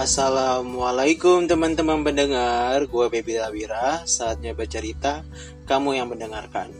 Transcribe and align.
Assalamualaikum 0.00 1.44
teman-teman 1.44 2.00
pendengar, 2.00 2.88
gue 2.88 3.06
Baby 3.12 3.36
Lawira, 3.36 4.00
saatnya 4.08 4.56
bercerita, 4.56 5.20
kamu 5.68 6.00
yang 6.00 6.08
mendengarkan. 6.08 6.72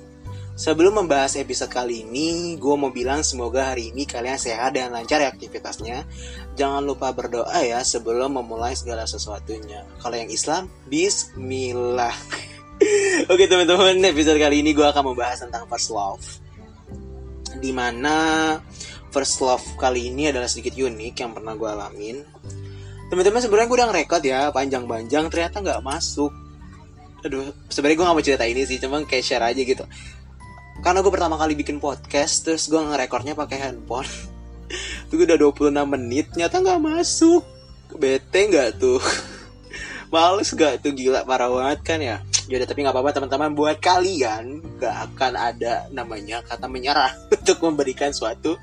Sebelum 0.57 1.05
membahas 1.05 1.37
episode 1.37 1.69
kali 1.69 2.01
ini, 2.01 2.57
gue 2.57 2.75
mau 2.81 2.89
bilang 2.89 3.21
semoga 3.21 3.77
hari 3.77 3.93
ini 3.93 4.09
kalian 4.09 4.41
sehat 4.41 4.73
dan 4.73 4.97
lancar 4.97 5.21
ya 5.21 5.29
aktivitasnya. 5.29 6.09
Jangan 6.57 6.81
lupa 6.81 7.13
berdoa 7.13 7.61
ya 7.61 7.85
sebelum 7.85 8.41
memulai 8.41 8.73
segala 8.73 9.05
sesuatunya. 9.05 9.85
Kalau 10.01 10.17
yang 10.17 10.33
Islam, 10.33 10.73
Bismillah. 10.89 12.17
Oke 13.37 13.45
teman-teman, 13.45 14.01
episode 14.01 14.41
kali 14.41 14.65
ini 14.65 14.73
gue 14.73 14.89
akan 14.89 15.13
membahas 15.13 15.45
tentang 15.45 15.69
first 15.69 15.93
love. 15.93 16.25
Di 17.61 17.69
mana 17.69 18.57
first 19.13 19.45
love 19.45 19.77
kali 19.77 20.09
ini 20.09 20.33
adalah 20.33 20.49
sedikit 20.49 20.73
unik 20.73 21.21
yang 21.21 21.37
pernah 21.37 21.53
gue 21.53 21.69
alamin 21.69 22.17
teman-teman 23.11 23.43
sebenarnya 23.43 23.67
gue 23.67 23.79
udah 23.83 23.89
ngerekod 23.91 24.23
ya 24.23 24.41
panjang-panjang 24.55 25.27
ternyata 25.29 25.59
nggak 25.59 25.83
masuk. 25.83 26.31
Aduh 27.27 27.51
sebenarnya 27.69 27.97
gue 27.99 28.07
gak 28.07 28.17
mau 28.17 28.25
cerita 28.25 28.45
ini 28.47 28.63
sih 28.65 28.79
cuma 28.79 29.03
kayak 29.03 29.25
share 29.27 29.45
aja 29.45 29.61
gitu. 29.61 29.85
Karena 30.81 31.05
gue 31.05 31.13
pertama 31.13 31.37
kali 31.37 31.59
bikin 31.59 31.83
podcast 31.83 32.47
terus 32.47 32.71
gue 32.71 32.79
ngerekornya 32.79 33.35
pakai 33.35 33.59
handphone. 33.61 34.09
Itu 35.11 35.19
udah 35.19 35.37
26 35.37 35.75
menit 35.99 36.31
ternyata 36.33 36.63
nggak 36.63 36.81
masuk. 36.81 37.43
Bete 37.99 38.47
nggak 38.47 38.79
tuh? 38.79 39.03
Males 40.15 40.51
gak 40.55 40.83
tuh? 40.83 40.95
Gila 40.95 41.27
parah 41.27 41.51
banget 41.51 41.81
kan 41.83 41.99
ya? 41.99 42.17
Yaudah 42.51 42.67
tapi 42.67 42.83
nggak 42.83 42.95
apa-apa 42.95 43.11
teman-teman. 43.15 43.51
Buat 43.59 43.79
kalian 43.83 44.63
gak 44.79 45.13
akan 45.13 45.33
ada 45.35 45.87
namanya 45.91 46.43
kata 46.47 46.71
menyerah 46.71 47.11
untuk 47.35 47.59
memberikan 47.63 48.15
suatu 48.15 48.55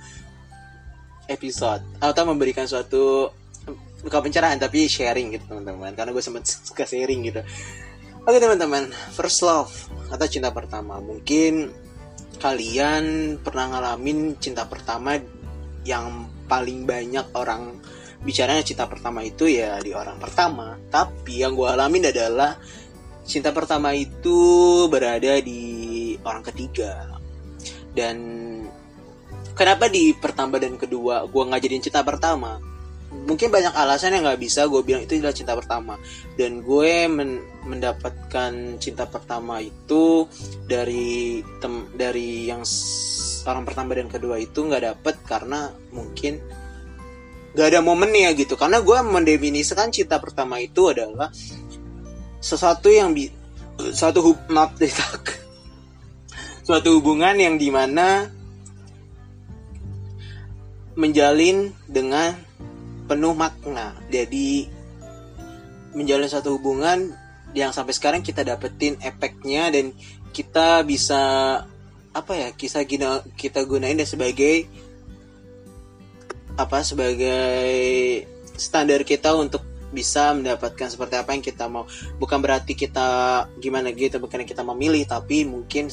episode 1.27 1.83
atau 1.99 2.23
memberikan 2.23 2.63
suatu 2.63 3.31
bukan 4.07 4.31
pencerahan 4.31 4.55
tapi 4.55 4.87
sharing 4.87 5.35
gitu 5.35 5.43
teman-teman. 5.51 5.91
Karena 5.91 6.15
gue 6.15 6.23
sempat 6.23 6.47
suka 6.47 6.87
sharing 6.87 7.27
gitu. 7.27 7.43
Oke 8.23 8.39
teman-teman. 8.39 8.87
First 9.11 9.43
love 9.43 9.71
atau 10.07 10.25
cinta 10.27 10.55
pertama. 10.55 11.03
Mungkin 11.03 11.67
kalian 12.39 13.35
pernah 13.43 13.75
ngalamin 13.75 14.39
cinta 14.39 14.63
pertama 14.63 15.19
yang 15.83 16.31
paling 16.47 16.87
banyak 16.87 17.27
orang 17.35 17.75
bicaranya 18.23 18.63
cinta 18.63 18.87
pertama 18.87 19.23
itu 19.23 19.51
ya 19.51 19.79
di 19.83 19.91
orang 19.91 20.15
pertama. 20.19 20.79
Tapi 20.87 21.43
yang 21.43 21.53
gue 21.53 21.67
alamin 21.67 22.07
adalah 22.07 22.55
cinta 23.27 23.51
pertama 23.51 23.91
itu 23.91 24.39
berada 24.87 25.39
di 25.43 26.15
orang 26.23 26.43
ketiga. 26.47 27.19
Dan 27.91 28.17
kenapa 29.57 29.91
di 29.91 30.15
pertama 30.15 30.61
dan 30.61 30.79
kedua 30.79 31.27
gue 31.27 31.43
nggak 31.43 31.61
jadiin 31.63 31.83
cinta 31.83 32.05
pertama 32.05 32.76
mungkin 33.27 33.51
banyak 33.51 33.75
alasan 33.75 34.15
yang 34.15 34.23
nggak 34.23 34.39
bisa 34.39 34.71
gue 34.71 34.79
bilang 34.87 35.03
itu 35.03 35.19
adalah 35.19 35.35
cinta 35.35 35.53
pertama. 35.53 35.99
Dan 36.39 36.63
gue 36.63 37.11
men 37.11 37.43
mendapatkan 37.67 38.79
cinta 38.79 39.03
pertama 39.03 39.59
itu 39.59 40.23
dari 40.63 41.43
tem 41.59 41.91
dari 41.91 42.47
yang 42.47 42.63
orang 43.43 43.63
pertama 43.67 43.99
dan 43.99 44.07
kedua 44.07 44.39
itu 44.39 44.63
nggak 44.63 44.83
dapet 44.95 45.15
karena 45.27 45.75
mungkin 45.91 46.39
nggak 47.51 47.67
ada 47.67 47.83
momennya 47.83 48.31
gitu. 48.39 48.55
Karena 48.55 48.79
gue 48.79 48.97
mendefinisikan 49.03 49.91
cinta 49.91 50.17
pertama 50.23 50.63
itu 50.63 50.87
adalah 50.87 51.27
sesuatu 52.39 52.87
yang 52.87 53.11
bi 53.11 53.27
suatu 53.77 54.23
hub 54.23 54.39
maaf 54.49 54.73
suatu 56.67 56.97
hubungan 56.97 57.35
yang 57.37 57.55
di 57.59 57.69
mana 57.69 58.31
menjalin 60.97 61.75
dengan 61.85 62.46
penuh 63.07 63.33
makna. 63.33 63.95
Jadi 64.11 64.67
menjalin 65.95 66.29
satu 66.29 66.59
hubungan 66.59 67.15
yang 67.55 67.71
sampai 67.73 67.95
sekarang 67.95 68.21
kita 68.21 68.43
dapetin 68.43 68.99
efeknya 69.01 69.71
dan 69.71 69.95
kita 70.35 70.83
bisa 70.83 71.23
apa 72.13 72.33
ya 72.33 72.49
kita 72.53 72.83
gina 72.85 73.23
kita 73.33 73.65
gunain 73.65 73.97
dan 73.97 74.05
sebagai 74.05 74.67
apa 76.57 76.81
sebagai 76.81 78.25
standar 78.57 79.05
kita 79.05 79.37
untuk 79.37 79.61
bisa 79.87 80.35
mendapatkan 80.35 80.91
seperti 80.91 81.15
apa 81.15 81.31
yang 81.31 81.43
kita 81.45 81.71
mau 81.71 81.87
bukan 82.19 82.43
berarti 82.43 82.75
kita 82.75 83.07
gimana 83.61 83.95
gitu 83.95 84.19
bukan 84.19 84.43
kita 84.43 84.59
memilih 84.65 85.07
tapi 85.07 85.47
mungkin 85.47 85.87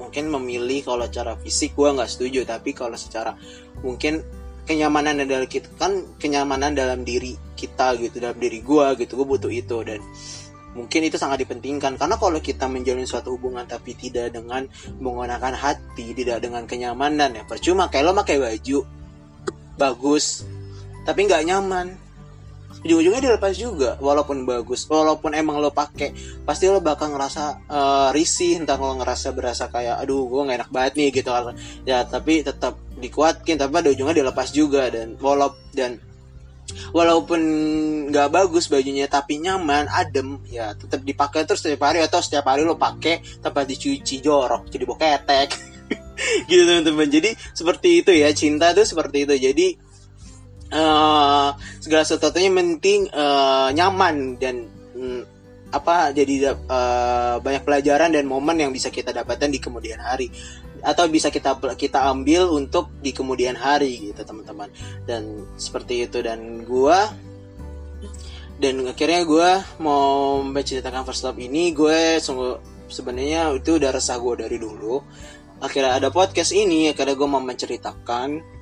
mungkin 0.00 0.24
memilih 0.32 0.88
kalau 0.88 1.04
cara 1.12 1.36
fisik 1.36 1.76
gue 1.76 1.92
nggak 1.92 2.08
setuju 2.08 2.48
tapi 2.48 2.72
kalau 2.72 2.96
secara 2.96 3.36
mungkin 3.84 4.24
kenyamanan 4.68 5.24
dalam 5.24 5.48
kita 5.48 5.72
kan 5.80 6.04
kenyamanan 6.20 6.76
dalam 6.76 7.00
diri 7.08 7.34
kita 7.56 7.96
gitu 7.96 8.20
dalam 8.20 8.36
diri 8.36 8.60
gue 8.60 8.86
gitu 9.00 9.16
gue 9.16 9.26
butuh 9.26 9.48
itu. 9.48 9.80
Dan 9.80 10.04
mungkin 10.76 11.08
itu 11.08 11.16
sangat 11.16 11.40
dipentingkan. 11.48 11.96
Karena 11.96 12.20
kalau 12.20 12.36
kita 12.38 12.68
menjalin 12.68 13.08
suatu 13.08 13.32
hubungan 13.32 13.64
tapi 13.64 13.96
tidak 13.96 14.36
dengan 14.36 14.68
menggunakan 15.00 15.56
hati 15.56 16.12
tidak 16.12 16.44
dengan 16.44 16.68
kenyamanan 16.68 17.32
ya 17.32 17.42
percuma 17.48 17.88
kayak 17.88 18.04
lo 18.04 18.12
pakai 18.12 18.36
baju 18.36 18.98
bagus 19.78 20.42
tapi 21.06 21.24
nggak 21.24 21.46
nyaman 21.46 21.94
ujung-ujungnya 22.86 23.22
dilepas 23.22 23.54
juga 23.58 23.98
walaupun 23.98 24.46
bagus. 24.46 24.86
Walaupun 24.86 25.34
emang 25.34 25.58
lo 25.58 25.74
pakai 25.74 26.14
pasti 26.46 26.70
lo 26.70 26.78
bakal 26.78 27.14
ngerasa 27.14 27.66
uh, 27.66 28.08
risih 28.14 28.62
entah 28.62 28.78
lo 28.78 28.94
ngerasa 28.98 29.34
berasa 29.34 29.66
kayak 29.68 30.02
aduh 30.02 30.26
gue 30.30 30.46
nggak 30.46 30.58
enak 30.64 30.70
banget 30.70 30.92
nih 30.96 31.08
gitu 31.10 31.30
ya 31.84 32.06
tapi 32.06 32.42
tetap 32.46 32.78
dikuatkin 32.98 33.58
tapi 33.58 33.70
pada 33.70 33.88
ujungnya 33.92 34.24
dilepas 34.24 34.48
juga 34.50 34.90
dan 34.90 35.14
walau 35.20 35.54
dan 35.74 36.02
walaupun 36.92 37.40
nggak 38.12 38.28
bagus 38.28 38.68
bajunya 38.68 39.08
tapi 39.08 39.40
nyaman 39.40 39.88
adem 39.88 40.40
ya 40.48 40.76
tetap 40.76 41.00
dipakai 41.00 41.48
terus 41.48 41.64
setiap 41.64 41.88
hari 41.88 42.04
atau 42.04 42.20
setiap 42.20 42.44
hari 42.48 42.64
lo 42.64 42.76
pakai 42.76 43.40
tanpa 43.40 43.64
dicuci 43.64 44.20
jorok 44.20 44.68
jadi 44.68 44.84
boketek. 44.84 45.48
Gitu 46.50 46.66
teman-teman. 46.66 47.08
Jadi 47.08 47.30
seperti 47.54 48.02
itu 48.02 48.10
ya 48.12 48.28
cinta 48.34 48.74
tuh 48.74 48.84
seperti 48.84 49.24
itu. 49.24 49.34
Jadi 49.38 49.66
uh, 50.72 51.50
segala 51.80 52.02
sesuatunya 52.04 52.50
penting 52.52 53.08
uh, 53.12 53.70
nyaman 53.72 54.36
dan 54.40 54.68
um, 54.96 55.22
apa 55.68 56.16
jadi 56.16 56.56
uh, 56.56 57.36
banyak 57.44 57.62
pelajaran 57.64 58.08
dan 58.08 58.24
momen 58.24 58.56
yang 58.56 58.72
bisa 58.72 58.88
kita 58.88 59.12
dapatkan 59.12 59.52
di 59.52 59.60
kemudian 59.60 60.00
hari. 60.00 60.32
Atau 60.78 61.10
bisa 61.10 61.28
kita 61.28 61.58
kita 61.74 62.06
ambil 62.06 62.54
untuk 62.54 62.94
di 63.02 63.10
kemudian 63.10 63.58
hari 63.58 64.12
gitu 64.12 64.22
teman-teman. 64.22 64.70
Dan 65.04 65.44
seperti 65.58 66.06
itu. 66.06 66.22
Dan 66.22 66.62
gua 66.64 67.10
dan 68.58 68.82
akhirnya 68.90 69.22
gue 69.22 69.50
mau 69.86 70.42
menceritakan 70.42 71.06
first 71.06 71.22
love 71.22 71.38
ini 71.38 71.70
gue 71.70 72.18
sungguh 72.18 72.58
sebenarnya 72.90 73.54
itu 73.54 73.78
udah 73.78 73.94
resah 73.94 74.18
gue 74.18 74.34
dari 74.34 74.58
dulu. 74.58 74.98
Akhirnya 75.62 75.94
ada 75.94 76.10
podcast 76.10 76.50
ini 76.50 76.90
akhirnya 76.90 77.14
gue 77.14 77.28
mau 77.30 77.38
menceritakan 77.38 78.57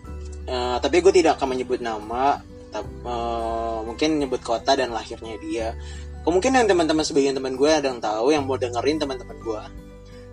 uh, 0.48 0.76
tapi 0.80 1.02
gue 1.02 1.12
tidak 1.12 1.38
akan 1.38 1.54
menyebut 1.54 1.78
nama 1.82 2.40
tapi, 2.70 2.88
uh, 3.06 3.10
eh, 3.10 3.78
mungkin 3.86 4.08
menyebut 4.20 4.42
kota 4.42 4.76
dan 4.76 4.92
lahirnya 4.92 5.38
dia. 5.40 5.68
Kemungkinan 6.26 6.66
teman-teman 6.66 7.06
sebagian 7.06 7.38
teman 7.38 7.54
gue 7.54 7.70
ada 7.70 7.86
yang 7.86 8.02
tahu 8.02 8.34
yang 8.34 8.44
mau 8.44 8.58
dengerin 8.58 8.98
teman-teman 8.98 9.38
gue 9.38 9.62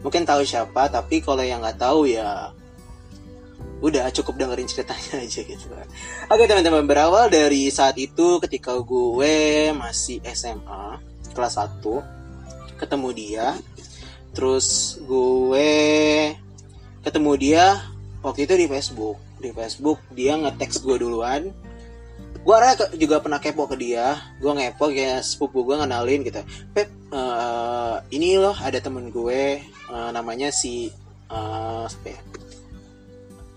mungkin 0.04 0.28
tahu 0.28 0.44
siapa 0.44 0.92
tapi 0.92 1.24
kalau 1.24 1.42
yang 1.42 1.64
nggak 1.64 1.80
tahu 1.80 2.06
ya 2.06 2.52
udah 3.80 4.12
cukup 4.12 4.40
dengerin 4.40 4.68
ceritanya 4.68 5.20
aja 5.24 5.42
gitu. 5.44 5.66
Kan 5.72 5.88
oke 6.30 6.44
teman-teman 6.44 6.84
berawal 6.84 7.32
dari 7.32 7.72
saat 7.72 7.96
itu 7.96 8.40
ketika 8.44 8.76
gue 8.84 9.72
masih 9.72 10.20
SMA 10.28 11.00
kelas 11.32 11.56
1 11.58 11.82
ketemu 12.78 13.10
dia. 13.16 13.48
Terus 14.34 14.98
gue 15.04 15.72
ketemu 17.04 17.32
dia 17.40 17.66
waktu 18.24 18.48
itu 18.48 18.54
di 18.56 18.68
Facebook 18.68 19.20
di 19.44 19.52
Facebook 19.52 20.00
dia 20.16 20.40
nge-text 20.40 20.88
gue 20.88 21.04
duluan. 21.04 21.52
Gue 22.44 22.56
juga 23.00 23.24
pernah 23.24 23.40
kepo 23.40 23.68
ke 23.68 23.76
dia. 23.76 24.20
Gue 24.40 24.52
ngepo 24.56 24.92
kayak 24.92 25.24
sepupu 25.24 25.68
gue 25.68 25.76
ngenalin 25.80 26.24
gitu. 26.24 26.42
Pep 26.72 26.88
uh, 27.12 28.00
ini 28.12 28.40
loh 28.40 28.56
ada 28.56 28.80
temen 28.80 29.12
gue 29.12 29.60
uh, 29.92 30.10
namanya 30.16 30.52
si 30.52 30.92
uh, 31.32 31.88
ya? 32.04 32.20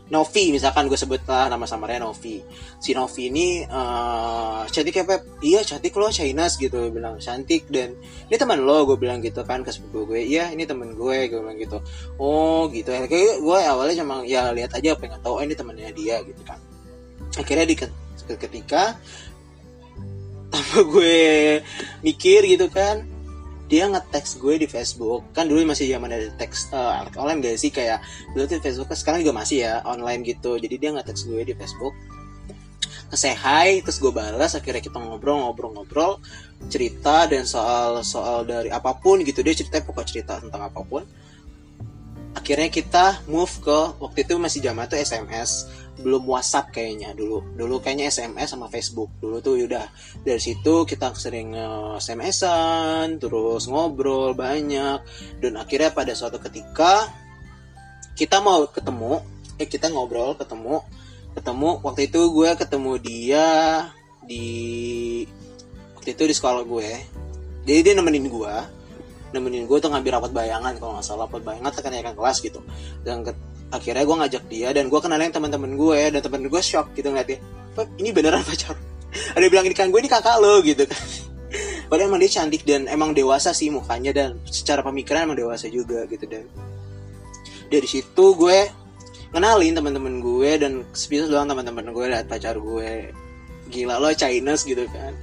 Novi 0.07 0.55
misalkan 0.55 0.87
gue 0.87 0.95
sebut 0.95 1.19
lah 1.27 1.51
nama 1.51 1.67
samarnya 1.67 2.07
Novi. 2.07 2.39
Si 2.79 2.95
Novi 2.95 3.27
ini 3.27 3.67
uh, 3.67 4.63
cantik 4.71 4.95
ya 4.95 5.03
Pep? 5.03 5.43
Iya 5.43 5.67
cantik 5.67 5.99
loh 5.99 6.15
Chinese 6.15 6.55
gitu 6.63 6.95
bilang 6.95 7.19
cantik. 7.19 7.67
Dan 7.67 7.99
ini 8.31 8.37
teman 8.39 8.63
lo 8.63 8.87
gue 8.87 8.95
bilang 8.95 9.19
gitu 9.19 9.43
kan 9.43 9.67
ke 9.67 9.75
sepupu 9.75 10.15
gue. 10.15 10.23
Iya 10.23 10.55
ini 10.55 10.63
teman 10.63 10.95
gue 10.95 11.19
gue 11.27 11.39
bilang 11.43 11.59
gitu. 11.59 11.83
Oh 12.23 12.71
gitu. 12.71 12.95
Kayak 12.95 13.43
gue 13.43 13.59
awalnya 13.67 13.95
cuma 13.99 14.23
ya 14.23 14.55
lihat 14.55 14.79
aja 14.79 14.95
pengen 14.95 15.19
tahu 15.27 15.39
oh, 15.39 15.43
ini 15.43 15.59
temannya 15.59 15.91
dia 15.91 16.23
gitu 16.23 16.43
kan. 16.47 16.63
Akhirnya 17.35 17.67
di 17.67 17.75
ketika 18.27 18.95
tanpa 20.55 20.81
gue 20.87 21.19
mikir 22.07 22.47
gitu 22.47 22.71
kan 22.71 23.16
dia 23.67 23.91
nge-text 23.91 24.39
gue 24.39 24.55
di 24.63 24.67
Facebook. 24.71 25.27
Kan 25.35 25.51
dulu 25.51 25.67
masih 25.67 25.91
zaman 25.91 26.11
ada 26.11 26.31
teks 26.39 26.71
uh, 26.71 27.03
online 27.19 27.43
gak 27.43 27.59
sih? 27.59 27.71
Kayak 27.75 28.03
dulu 28.35 28.47
tuh 28.47 28.63
Facebook 28.63 28.89
kan 28.91 28.99
sekarang 28.99 29.19
juga 29.27 29.35
masih 29.35 29.67
ya 29.67 29.75
online 29.83 30.23
gitu. 30.23 30.55
Jadi 30.59 30.75
dia 30.79 30.91
nge-text 30.95 31.27
gue 31.27 31.43
di 31.43 31.55
Facebook. 31.55 31.95
Nge 33.11 33.35
hi 33.35 33.83
terus 33.83 33.99
gue 33.99 34.13
balas. 34.15 34.55
Akhirnya 34.55 34.83
kita 34.83 34.99
ngobrol-ngobrol-ngobrol 35.03 36.23
cerita 36.71 37.27
dan 37.27 37.43
soal 37.47 38.07
soal 38.07 38.47
dari 38.47 38.71
apa 38.71 38.95
pun 38.95 39.23
gitu. 39.27 39.43
Dia 39.43 39.55
cerita 39.59 39.83
pokok 39.83 40.07
cerita 40.07 40.39
tentang 40.39 40.63
apa 40.63 40.81
pun. 40.87 41.03
Akhirnya 42.37 42.69
kita 42.71 43.27
move 43.27 43.51
ke 43.65 43.79
waktu 43.99 44.23
itu 44.23 44.39
masih 44.39 44.61
zaman 44.63 44.87
tuh 44.87 45.01
SMS 45.01 45.67
belum 46.01 46.29
WhatsApp 46.29 46.73
kayaknya. 46.73 47.17
Dulu 47.17 47.57
dulu 47.57 47.81
kayaknya 47.81 48.13
SMS 48.13 48.53
sama 48.53 48.69
Facebook. 48.69 49.13
Dulu 49.21 49.41
tuh 49.41 49.61
udah 49.65 49.87
dari 50.23 50.41
situ 50.41 50.85
kita 50.85 51.13
sering 51.17 51.57
SMS-an 51.97 53.17
terus 53.17 53.69
ngobrol 53.69 54.37
banyak. 54.37 55.01
Dan 55.41 55.57
akhirnya 55.57 55.93
pada 55.93 56.13
suatu 56.13 56.37
ketika 56.41 57.09
kita 58.17 58.41
mau 58.41 58.65
ketemu 58.69 59.25
eh 59.57 59.69
kita 59.69 59.89
ngobrol 59.93 60.37
ketemu 60.37 60.85
ketemu 61.37 61.69
waktu 61.85 62.09
itu 62.09 62.21
gue 62.33 62.51
ketemu 62.57 62.93
dia 63.01 63.47
di 64.25 64.47
waktu 65.97 66.13
itu 66.13 66.23
di 66.29 66.35
sekolah 66.37 66.65
gue. 66.65 66.91
Jadi 67.67 67.81
dia 67.83 67.95
nemenin 67.99 68.29
gue 68.29 68.55
nemenin 69.35 69.67
gue 69.67 69.79
tuh 69.83 69.91
ngambil 69.91 70.23
rapat 70.23 70.33
bayangan 70.33 70.73
kalau 70.81 70.97
nggak 70.97 71.05
salah 71.05 71.29
rapat 71.29 71.43
bayangan 71.45 71.73
tekan 71.75 72.15
kelas 72.17 72.39
gitu. 72.41 72.65
Dan 73.05 73.21
akhirnya 73.71 74.05
gue 74.07 74.17
ngajak 74.17 74.45
dia 74.47 74.69
dan 74.71 74.87
gue 74.87 75.01
kenalin 75.03 75.33
teman-teman 75.35 75.75
gue 75.75 76.01
dan 76.15 76.21
teman 76.23 76.47
gue 76.47 76.63
shock 76.63 76.95
gitu 76.95 77.11
ngeliatnya. 77.11 77.43
Ini 77.77 78.09
beneran 78.15 78.43
pacar? 78.47 78.79
Ada 79.37 79.47
bilang 79.51 79.67
ini 79.67 79.77
kan 79.77 79.91
gue 79.91 80.01
ini 80.01 80.11
kakak 80.11 80.39
lo 80.39 80.63
gitu 80.63 80.87
kan. 80.87 81.03
Padahal 81.91 82.11
emang 82.11 82.21
dia 82.23 82.31
cantik 82.31 82.63
dan 82.67 82.91
emang 82.91 83.15
dewasa 83.15 83.55
sih 83.55 83.71
mukanya 83.71 84.11
dan 84.15 84.39
secara 84.47 84.83
pemikiran 84.83 85.31
emang 85.31 85.39
dewasa 85.39 85.71
juga 85.71 86.03
gitu 86.11 86.27
dan 86.27 86.51
dari 87.67 87.87
situ 87.87 88.25
gue 88.39 88.59
kenalin 89.31 89.75
teman-teman 89.75 90.23
gue 90.23 90.51
dan 90.59 90.73
sepitas 90.95 91.31
doang 91.31 91.51
teman-teman 91.51 91.91
gue 91.91 92.05
lihat 92.11 92.27
pacar 92.31 92.59
gue 92.59 93.11
gila 93.71 93.99
lo 93.99 94.11
Chinese 94.15 94.63
gitu 94.67 94.87
kan. 94.91 95.15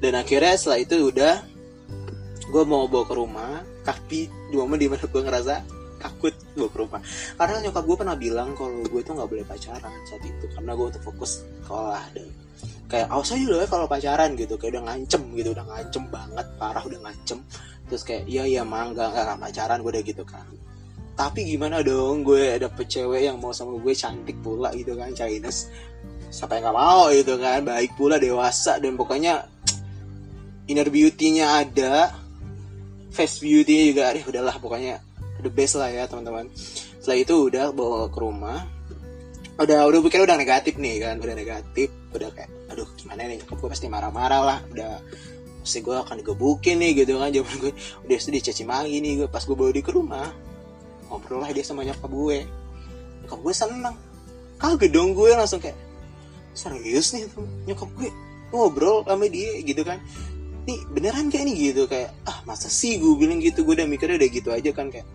Dan 0.00 0.16
akhirnya 0.16 0.56
setelah 0.56 0.80
itu 0.80 0.96
udah 1.12 1.44
gue 2.50 2.62
mau 2.66 2.90
bawa 2.90 3.04
ke 3.06 3.14
rumah 3.14 3.52
tapi 3.86 4.26
di 4.50 4.56
momen 4.58 4.78
di 4.78 4.90
mana 4.90 5.06
gue 5.06 5.22
ngerasa 5.22 5.79
takut 6.00 6.32
gue 6.56 6.68
ke 6.72 6.78
rumah 6.80 7.04
karena 7.36 7.68
nyokap 7.68 7.84
gue 7.84 7.96
pernah 8.00 8.16
bilang 8.16 8.56
kalau 8.56 8.80
gue 8.80 9.00
tuh 9.04 9.12
nggak 9.12 9.28
boleh 9.28 9.44
pacaran 9.44 9.92
saat 10.08 10.24
itu 10.24 10.44
karena 10.56 10.72
gue 10.72 10.88
tuh 10.96 11.02
fokus 11.04 11.44
sekolah 11.60 12.04
dan 12.16 12.28
kayak 12.90 13.06
awas 13.06 13.30
aja 13.30 13.46
loh 13.46 13.58
ya 13.62 13.68
kalau 13.70 13.86
pacaran 13.86 14.34
gitu. 14.34 14.58
Kayak 14.58 14.72
udah 14.76 14.84
ngancem 14.90 15.22
gitu 15.38 15.48
udah 15.54 15.64
ngancem 15.70 16.04
banget 16.10 16.46
parah 16.58 16.82
udah 16.82 17.00
ngancem. 17.06 17.38
Terus 17.86 18.02
kayak 18.02 18.24
iya 18.26 18.42
iya 18.46 18.62
mang 18.66 18.92
gak, 18.94 19.14
gak, 19.14 19.38
pacaran 19.38 19.78
gue 19.80 19.92
udah 19.94 20.04
gitu 20.04 20.24
kan. 20.26 20.46
Tapi 21.14 21.40
gimana 21.46 21.84
dong 21.86 22.26
gue 22.26 22.58
ada 22.58 22.66
cewek 22.66 23.22
yang 23.30 23.38
mau 23.38 23.54
sama 23.54 23.78
gue 23.78 23.94
cantik 23.94 24.36
pula 24.42 24.74
gitu 24.74 24.98
kan 24.98 25.14
Chinese. 25.14 25.70
Siapa 26.30 26.58
yang 26.58 26.74
gak 26.74 26.76
mau 26.76 27.06
gitu 27.14 27.38
kan 27.38 27.62
baik 27.62 27.94
pula 27.94 28.18
dewasa 28.18 28.82
dan 28.82 28.98
pokoknya 28.98 29.46
inner 30.66 30.86
beauty-nya 30.90 31.66
ada 31.66 32.14
face 33.10 33.42
beauty-nya 33.42 33.84
juga 33.90 34.04
deh 34.14 34.22
udahlah 34.22 34.54
pokoknya 34.62 35.02
the 35.40 35.52
best 35.52 35.76
lah 35.76 35.88
ya 35.88 36.06
teman-teman. 36.06 36.48
Setelah 37.00 37.18
itu 37.18 37.34
udah 37.50 37.72
bawa 37.72 38.08
ke 38.12 38.18
rumah. 38.20 38.68
Udah 39.60 39.84
udah 39.84 40.00
pikir 40.00 40.24
udah 40.24 40.40
negatif 40.40 40.76
nih 40.80 41.00
kan 41.00 41.20
udah 41.20 41.36
negatif. 41.36 41.88
Udah 42.12 42.28
kayak 42.32 42.50
aduh 42.72 42.88
gimana 42.96 43.28
nih? 43.28 43.40
Gue 43.44 43.68
pasti 43.68 43.88
marah-marah 43.88 44.42
lah. 44.44 44.58
Udah 44.72 45.00
pasti 45.60 45.84
gue 45.84 45.96
akan 45.96 46.24
digebukin 46.24 46.80
nih 46.80 47.04
gitu 47.04 47.20
kan 47.20 47.28
zaman 47.28 47.54
gue 47.60 47.72
udah 48.08 48.16
itu 48.16 48.30
dicaci 48.32 48.64
maki 48.64 48.96
nih 49.04 49.12
gue 49.24 49.28
pas 49.28 49.44
gue 49.44 49.56
bawa 49.56 49.70
dia 49.72 49.84
ke 49.84 49.92
rumah. 49.92 50.28
Ngobrol 51.10 51.42
lah 51.44 51.50
dia 51.52 51.64
sama 51.64 51.84
nyokap 51.84 52.08
gue. 52.08 52.38
Nyokap 53.26 53.38
gue 53.40 53.54
seneng. 53.56 53.96
Kaget 54.60 54.90
dong 54.92 55.16
gue 55.16 55.32
langsung 55.32 55.60
kayak 55.60 55.76
serius 56.52 57.14
nih 57.14 57.30
nyokap 57.68 57.88
gue 57.96 58.10
ngobrol 58.50 59.06
sama 59.06 59.30
dia 59.30 59.62
gitu 59.62 59.86
kan 59.86 60.02
beneran 60.90 61.32
kayak 61.32 61.44
nih 61.48 61.56
gitu 61.72 61.86
kayak 61.90 62.10
ah 62.26 62.42
masa 62.46 62.70
sih? 62.70 62.98
Gue 63.00 63.16
bilang 63.16 63.38
gitu 63.42 63.66
gue 63.66 63.74
udah 63.74 63.88
mikirnya 63.88 64.16
udah 64.20 64.30
gitu 64.30 64.48
aja 64.50 64.70
kan 64.70 64.88
kayak 64.92 65.06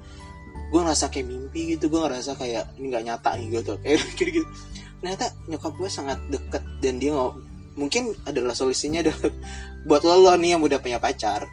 gue 0.66 0.80
ngerasa 0.82 1.14
kayak 1.14 1.28
mimpi 1.30 1.78
gitu 1.78 1.88
gue 1.88 2.00
ngerasa 2.02 2.36
kayak 2.36 2.76
ini 2.82 2.86
nggak 2.92 3.04
nyata 3.06 3.30
nih 3.38 3.48
gitu 3.62 3.72
kayak 3.80 4.00
gitu, 4.18 4.44
gitu. 4.44 4.48
Ternyata 5.00 5.26
nyokap 5.48 5.74
gue 5.78 5.90
sangat 5.90 6.20
deket 6.28 6.64
dan 6.82 6.94
dia 6.98 7.12
nggak 7.14 7.34
mungkin 7.76 8.04
adalah 8.26 8.56
solusinya 8.56 9.04
adalah 9.04 9.30
buat 9.88 10.02
lo, 10.02 10.16
lo 10.20 10.34
nih 10.36 10.58
yang 10.58 10.62
udah 10.64 10.80
punya 10.82 10.98
pacar 10.98 11.46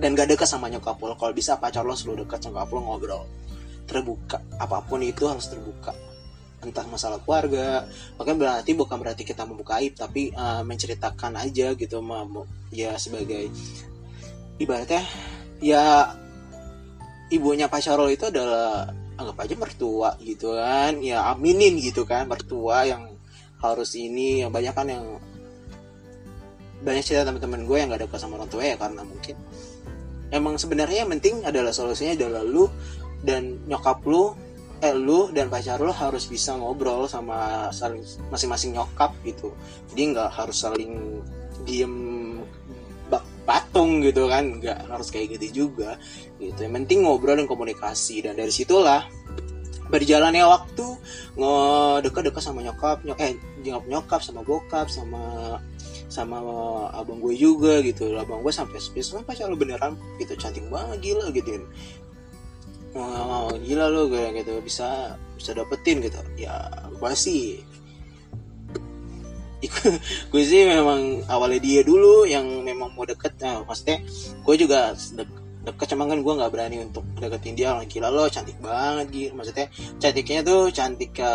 dan 0.00 0.16
gak 0.16 0.30
deket 0.30 0.48
sama 0.48 0.72
nyokap 0.72 0.98
lo. 0.98 1.14
Kalau 1.14 1.34
bisa 1.36 1.60
pacar 1.60 1.84
lo 1.84 1.92
selalu 1.94 2.26
sama 2.26 2.62
nyokap 2.62 2.70
lo 2.72 2.80
ngobrol. 2.80 3.22
Terbuka 3.82 4.38
apa 4.56 4.78
pun 4.86 5.02
itu 5.02 5.26
harus 5.26 5.50
terbuka 5.50 5.92
entah 6.62 6.86
masalah 6.86 7.18
keluarga 7.22 7.84
makanya 8.16 8.38
berarti 8.38 8.70
bukan 8.78 8.96
berarti 9.02 9.22
kita 9.26 9.42
membuka 9.42 9.82
aib 9.82 9.98
tapi 9.98 10.30
uh, 10.30 10.62
menceritakan 10.62 11.42
aja 11.42 11.74
gitu 11.74 11.98
ya 12.70 12.94
sebagai 12.96 13.50
ibaratnya 14.62 15.02
ya 15.58 16.14
ibunya 17.34 17.66
Pak 17.66 17.82
Syarol 17.82 18.14
itu 18.14 18.30
adalah 18.30 18.86
anggap 19.18 19.36
aja 19.42 19.54
mertua 19.58 20.10
gitu 20.22 20.54
kan 20.54 21.02
ya 21.02 21.26
aminin 21.34 21.78
gitu 21.82 22.06
kan 22.06 22.30
mertua 22.30 22.86
yang 22.86 23.10
harus 23.62 23.94
ini 23.94 24.42
yang 24.42 24.50
banyak 24.50 24.74
kan 24.74 24.86
yang 24.86 25.04
banyak 26.82 27.02
cerita 27.06 27.30
teman-teman 27.30 27.62
gue 27.62 27.76
yang 27.78 27.88
gak 27.94 28.02
ada 28.02 28.18
sama 28.18 28.42
orang 28.42 28.50
tua 28.50 28.66
ya 28.66 28.74
karena 28.74 29.06
mungkin 29.06 29.38
emang 30.34 30.58
sebenarnya 30.58 31.06
yang 31.06 31.10
penting 31.14 31.46
adalah 31.46 31.70
solusinya 31.70 32.18
adalah 32.18 32.42
lu 32.42 32.66
dan 33.22 33.62
nyokap 33.70 34.02
lu 34.02 34.34
eh 34.82 34.94
lu 34.98 35.30
dan 35.30 35.46
pacar 35.46 35.78
lu 35.78 35.94
harus 35.94 36.26
bisa 36.26 36.58
ngobrol 36.58 37.06
sama 37.06 37.70
saling 37.70 38.02
masing-masing 38.34 38.74
nyokap 38.74 39.14
gitu. 39.22 39.54
Jadi 39.94 40.02
nggak 40.10 40.30
harus 40.34 40.58
saling 40.58 41.22
diem 41.62 41.94
patung 43.42 43.98
gitu 44.02 44.30
kan 44.30 44.58
nggak 44.58 44.90
harus 44.90 45.10
kayak 45.14 45.38
gitu 45.38 45.66
juga. 45.66 45.94
Gitu 46.42 46.58
yang 46.58 46.74
penting 46.82 47.06
ngobrol 47.06 47.38
dan 47.38 47.46
komunikasi. 47.46 48.26
Dan 48.26 48.34
dari 48.34 48.50
situlah 48.50 49.06
berjalannya 49.86 50.42
waktu 50.50 50.86
dekat-dekat 52.02 52.42
sama 52.42 52.66
nyokap 52.66 53.06
nyok 53.06 53.18
eh 53.22 53.38
nyokap 53.62 53.86
nyokap 53.86 54.20
sama 54.22 54.42
bokap 54.42 54.90
sama 54.90 55.22
sama 56.10 56.38
abang 56.90 57.22
gue 57.22 57.38
juga 57.38 57.78
gitu. 57.86 58.18
Abang 58.18 58.42
gue 58.42 58.50
sampai 58.50 58.82
spesial 58.82 59.22
pacar 59.22 59.46
lu 59.46 59.54
beneran? 59.54 59.94
Gitu 60.18 60.34
cantik 60.34 60.66
banget 60.66 60.98
gila 60.98 61.30
gitu 61.30 61.62
oh, 62.96 63.52
gila 63.60 63.86
lo 63.88 64.08
kayak 64.08 64.44
gitu. 64.44 64.60
Bisa 64.60 65.16
bisa 65.36 65.50
dapetin 65.56 66.00
gitu. 66.04 66.18
Ya 66.38 66.70
gue 66.88 67.12
sih 67.16 67.60
gue 70.30 70.42
sih 70.42 70.66
memang 70.66 71.22
awalnya 71.30 71.62
dia 71.62 71.80
dulu 71.86 72.26
yang 72.26 72.44
memang 72.66 72.92
mau 72.94 73.06
deket. 73.06 73.38
Nah, 73.40 73.62
maksudnya 73.62 74.02
gue 74.42 74.54
juga 74.58 74.94
de 75.14 75.24
deket 75.62 75.94
cuman 75.94 76.10
kan 76.10 76.18
gue 76.18 76.32
nggak 76.42 76.50
berani 76.50 76.76
untuk 76.82 77.06
deketin 77.18 77.54
dia. 77.54 77.74
Orang 77.74 77.86
gila 77.86 78.10
lo 78.10 78.26
cantik 78.26 78.58
banget 78.58 79.06
gitu 79.14 79.32
maksudnya 79.38 79.70
cantiknya 80.02 80.40
tuh 80.42 80.68
cantik 80.74 81.10
ke 81.14 81.28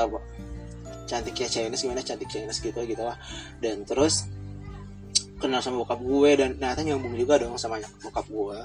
cantiknya 1.08 1.48
Chinese 1.48 1.82
gimana? 1.88 2.04
Cantik 2.04 2.28
Chinese 2.28 2.60
gitu 2.60 2.80
gitu 2.84 3.04
lah. 3.04 3.16
Dan 3.64 3.88
terus 3.88 4.28
kenal 5.38 5.62
sama 5.62 5.86
bokap 5.86 6.02
gue 6.02 6.30
dan 6.34 6.58
ternyata 6.58 6.82
nyambung 6.82 7.14
juga 7.14 7.38
dong 7.40 7.56
sama 7.62 7.78
bokap 8.04 8.26
gue 8.28 8.60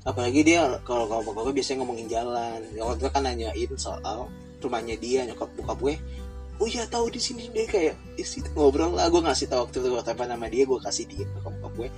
apalagi 0.00 0.40
dia 0.40 0.64
kalau 0.88 1.04
kalau 1.04 1.22
gue 1.24 1.54
biasanya 1.54 1.84
ngomongin 1.84 2.08
jalan. 2.08 2.58
Waktu 2.72 3.00
itu 3.04 3.10
kan 3.12 3.22
nanyain 3.24 3.70
soal 3.76 4.32
rumahnya 4.60 4.96
dia 4.96 5.28
nyokap 5.28 5.48
bokap 5.56 5.78
gue. 5.80 5.94
Oh 6.60 6.68
iya 6.68 6.84
tahu 6.88 7.08
di 7.12 7.20
sini. 7.20 7.48
Deh 7.52 7.68
kayak 7.68 7.96
situ 8.20 8.48
ngobrol 8.56 8.96
lah. 8.96 9.08
Gue 9.12 9.20
ngasih 9.24 9.48
tahu 9.48 9.68
waktu 9.68 9.76
itu 9.80 9.88
gue 9.92 10.00
apa 10.00 10.24
nama 10.24 10.46
dia 10.48 10.64
gue 10.64 10.78
kasih 10.80 11.04
dia 11.08 11.24
ke 11.24 11.38
bokap 11.40 11.72
gue. 11.76 11.88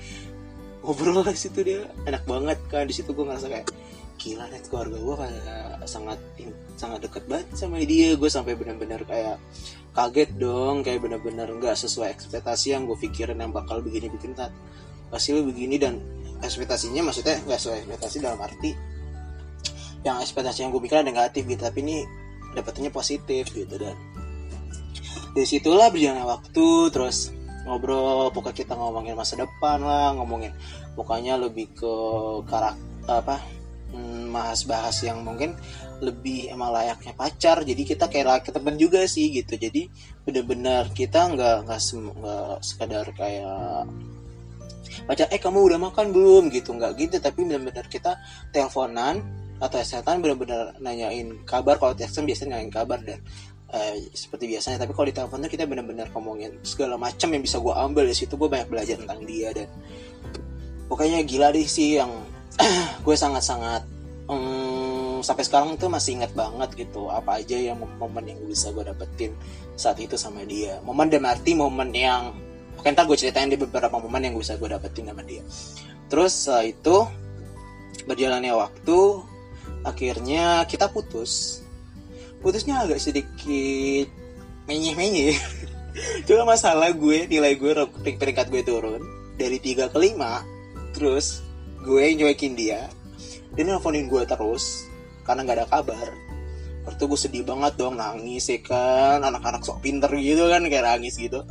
Ngobrol 0.83 1.23
lah 1.23 1.35
situ 1.35 1.61
dia 1.63 1.87
enak 2.07 2.27
banget 2.27 2.59
kan. 2.67 2.87
Di 2.87 2.95
situ 2.95 3.11
gue 3.15 3.25
ngerasa 3.27 3.47
kayak 3.51 3.71
gila 4.23 4.47
net 4.55 4.65
keluarga 4.71 4.99
gue 5.03 5.17
kayak 5.19 5.43
sangat 5.91 6.19
sangat 6.79 7.07
deket 7.07 7.25
banget 7.31 7.47
sama 7.55 7.79
dia. 7.83 8.19
Gue 8.19 8.31
sampai 8.31 8.59
benar-benar 8.59 9.07
kayak 9.07 9.39
kaget 9.95 10.31
dong. 10.39 10.83
Kayak 10.83 11.07
benar-benar 11.07 11.51
nggak 11.55 11.79
sesuai 11.79 12.11
ekspektasi 12.19 12.75
yang 12.75 12.87
gue 12.87 12.99
pikirin 12.99 13.39
yang 13.39 13.55
bakal 13.55 13.79
begini 13.79 14.11
bikin 14.11 14.35
tat 14.35 14.51
pasti 15.13 15.37
begini 15.37 15.77
dan 15.77 16.01
ekspektasinya 16.43 17.01
maksudnya 17.07 17.39
nggak 17.47 17.59
sesuai 17.59 17.79
ekspektasi 17.87 18.17
dalam 18.19 18.41
arti 18.43 18.75
yang 20.03 20.19
ekspektasi 20.19 20.67
yang 20.67 20.71
gue 20.75 20.83
pikirin 20.83 21.07
negatif 21.07 21.47
gitu 21.47 21.63
tapi 21.63 21.81
ini 21.87 21.97
dapetnya 22.53 22.91
positif 22.91 23.49
gitu 23.55 23.75
dan 23.79 23.95
dari 25.33 25.49
situlah 25.49 25.89
berjalan 25.89 26.29
waktu 26.29 26.67
terus 26.93 27.33
ngobrol 27.65 28.29
pokoknya 28.35 28.59
kita 28.67 28.75
ngomongin 28.75 29.15
masa 29.15 29.39
depan 29.39 29.79
lah 29.81 30.13
ngomongin 30.19 30.51
pokoknya 30.99 31.39
lebih 31.39 31.71
ke 31.73 31.95
karakter 32.51 32.83
apa 33.07 33.39
hmm, 33.95 34.35
bahas-bahas 34.35 35.07
yang 35.07 35.23
mungkin 35.23 35.55
lebih 36.03 36.51
emang 36.51 36.75
layaknya 36.75 37.15
pacar 37.15 37.63
jadi 37.63 37.83
kita 37.87 38.11
kayak 38.11 38.27
layaknya 38.27 38.53
teman 38.59 38.77
juga 38.77 39.07
sih 39.07 39.31
gitu 39.31 39.55
jadi 39.55 39.87
bener-bener 40.27 40.91
kita 40.91 41.31
nggak 41.31 41.71
nggak 41.71 41.81
nggak 41.81 42.47
sekadar 42.67 43.07
kayak 43.15 43.87
pacar 45.05 45.27
eh 45.31 45.41
kamu 45.41 45.59
udah 45.73 45.79
makan 45.79 46.15
belum? 46.15 46.49
Gitu. 46.53 46.73
Nggak 46.75 46.93
gitu 46.99 47.17
tapi 47.19 47.47
bener-bener 47.47 47.87
kita 47.87 48.19
teleponan 48.55 49.23
atau 49.63 49.79
setan 49.83 50.19
bener-bener 50.19 50.75
nanyain 50.83 51.43
kabar. 51.47 51.79
Kalau 51.79 51.95
telepon 51.95 52.27
biasanya 52.27 52.59
nanyain 52.59 52.73
kabar 52.73 52.99
dan 53.03 53.19
eh, 53.73 54.11
seperti 54.13 54.51
biasanya. 54.51 54.79
Tapi 54.83 54.93
kalau 54.93 55.07
di 55.09 55.17
telepon 55.17 55.45
kita 55.47 55.65
benar-benar 55.67 56.11
ngomongin 56.13 56.59
segala 56.67 56.99
macam 56.99 57.29
yang 57.31 57.43
bisa 57.43 57.63
gue 57.63 57.75
ambil. 57.75 58.05
Di 58.07 58.17
situ 58.17 58.35
gue 58.35 58.49
banyak 58.49 58.69
belajar 58.71 58.97
tentang 58.99 59.21
dia 59.25 59.55
dan 59.55 59.69
pokoknya 60.91 61.25
gila 61.25 61.55
deh 61.55 61.65
sih 61.65 61.97
yang 61.97 62.11
gue 63.07 63.17
sangat-sangat 63.17 63.83
um, 64.29 65.25
sampai 65.25 65.45
sekarang 65.47 65.79
tuh 65.79 65.89
masih 65.89 66.21
ingat 66.21 66.37
banget 66.37 66.75
gitu 66.77 67.09
apa 67.09 67.41
aja 67.41 67.57
yang 67.57 67.81
momen 67.97 68.29
yang 68.29 68.41
bisa 68.45 68.75
gue 68.75 68.85
dapetin 68.85 69.33
saat 69.79 69.97
itu 70.03 70.19
sama 70.19 70.45
dia. 70.45 70.79
Momen 70.85 71.09
dan 71.09 71.25
arti 71.25 71.57
momen 71.57 71.95
yang 71.95 72.37
Oke 72.79 72.91
ntar 72.91 73.07
gue 73.07 73.19
ceritain 73.19 73.47
di 73.47 73.59
beberapa 73.61 73.95
momen 74.00 74.33
yang 74.33 74.35
bisa 74.35 74.57
gue 74.57 74.67
dapetin 74.67 75.07
sama 75.07 75.23
dia. 75.23 75.45
Terus 76.09 76.33
setelah 76.35 76.64
itu 76.67 76.97
berjalannya 78.09 78.52
waktu 78.57 78.99
akhirnya 79.87 80.64
kita 80.67 80.91
putus. 80.91 81.62
Putusnya 82.43 82.83
agak 82.83 82.99
sedikit 82.99 84.11
menyeh-menyeh 84.67 85.38
cuma 86.26 86.55
masalah 86.55 86.91
gue 86.91 87.26
nilai 87.31 87.55
gue 87.55 87.73
peringkat 88.02 88.50
gue 88.50 88.62
turun. 88.67 89.02
Dari 89.38 89.59
3 89.59 89.88
ke 89.93 89.99
5 89.99 90.97
terus 90.99 91.41
gue 91.87 92.05
nyuekin 92.19 92.59
dia. 92.59 92.91
Dia 93.52 93.64
nelfonin 93.69 94.09
gue 94.11 94.26
terus 94.26 94.88
karena 95.23 95.47
nggak 95.47 95.59
ada 95.62 95.67
kabar. 95.71 96.09
Waktu 96.83 97.02
gue 97.07 97.19
sedih 97.21 97.45
banget 97.47 97.79
dong 97.79 97.95
nangis 97.95 98.50
ya 98.50 98.59
kan? 98.59 99.23
Anak-anak 99.23 99.62
sok 99.62 99.87
pinter 99.87 100.11
gitu 100.19 100.50
kan 100.50 100.67
kayak 100.67 100.83
nangis 100.83 101.14
gitu 101.14 101.47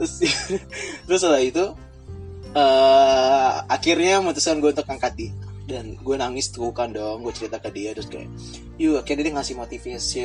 terus 0.00 0.14
terus 1.06 1.20
setelah 1.20 1.42
itu 1.42 1.64
uh, 2.54 3.52
akhirnya 3.68 4.22
memutuskan 4.22 4.62
gue 4.62 4.70
untuk 4.72 4.88
angkat 4.88 5.14
dia. 5.18 5.32
Dan 5.64 5.96
gue 5.96 6.16
nangis 6.20 6.52
tuh 6.52 6.68
kan 6.76 6.92
dong. 6.92 7.24
Gue 7.24 7.32
cerita 7.32 7.56
ke 7.56 7.72
dia 7.72 7.96
terus 7.96 8.08
kayak 8.12 8.28
yuk 8.76 9.00
akhirnya 9.00 9.30
dia 9.30 9.34
ngasih 9.38 9.56
motivasi 9.56 10.18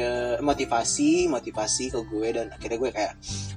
motivasi 0.43 1.11
motivasi 1.31 1.83
ke 1.95 1.99
gue 2.11 2.27
dan 2.35 2.51
akhirnya 2.51 2.77
gue 2.81 2.91
kayak 2.91 3.13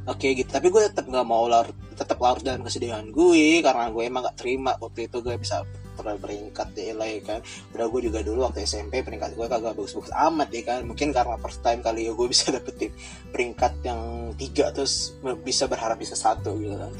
oke 0.07 0.19
okay, 0.19 0.31
gitu. 0.38 0.50
Tapi 0.50 0.71
gue 0.71 0.83
tetap 0.87 1.11
nggak 1.11 1.26
mau 1.26 1.50
larut 1.50 1.75
tetap 1.92 2.19
larut 2.23 2.42
dalam 2.42 2.62
kesedihan 2.62 3.02
gue 3.11 3.61
karena 3.61 3.90
gue 3.90 4.02
emang 4.02 4.23
gak 4.26 4.38
terima 4.38 4.75
waktu 4.81 5.07
itu 5.07 5.23
gue 5.23 5.35
bisa 5.38 5.62
pernah 5.93 6.17
peringkat 6.17 6.69
di 6.73 6.93
LA 6.93 7.21
kan. 7.25 7.41
Udah 7.75 7.87
gue 7.91 8.01
juga 8.09 8.21
dulu 8.25 8.49
waktu 8.49 8.65
SMP 8.65 9.05
peringkat 9.05 9.37
gue 9.37 9.47
kagak 9.47 9.75
bagus-bagus 9.77 10.13
amat 10.13 10.49
ya 10.55 10.63
kan. 10.65 10.81
Mungkin 10.87 11.13
karena 11.13 11.37
first 11.39 11.61
time 11.61 11.81
kali 11.85 12.09
ya 12.09 12.13
gue 12.17 12.27
bisa 12.29 12.51
dapetin 12.57 12.93
peringkat 13.31 13.73
yang 13.85 14.33
tiga 14.39 14.73
terus 14.73 15.17
bisa 15.43 15.69
berharap 15.69 15.99
bisa 15.99 16.17
satu 16.17 16.57
gitu 16.57 16.77
kan. 16.79 16.93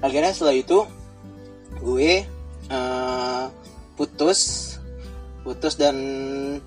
Akhirnya 0.00 0.32
setelah 0.32 0.56
itu 0.56 0.78
gue 1.82 2.24
uh, 2.72 3.44
putus 3.98 4.77
putus 5.48 5.80
dan 5.80 5.96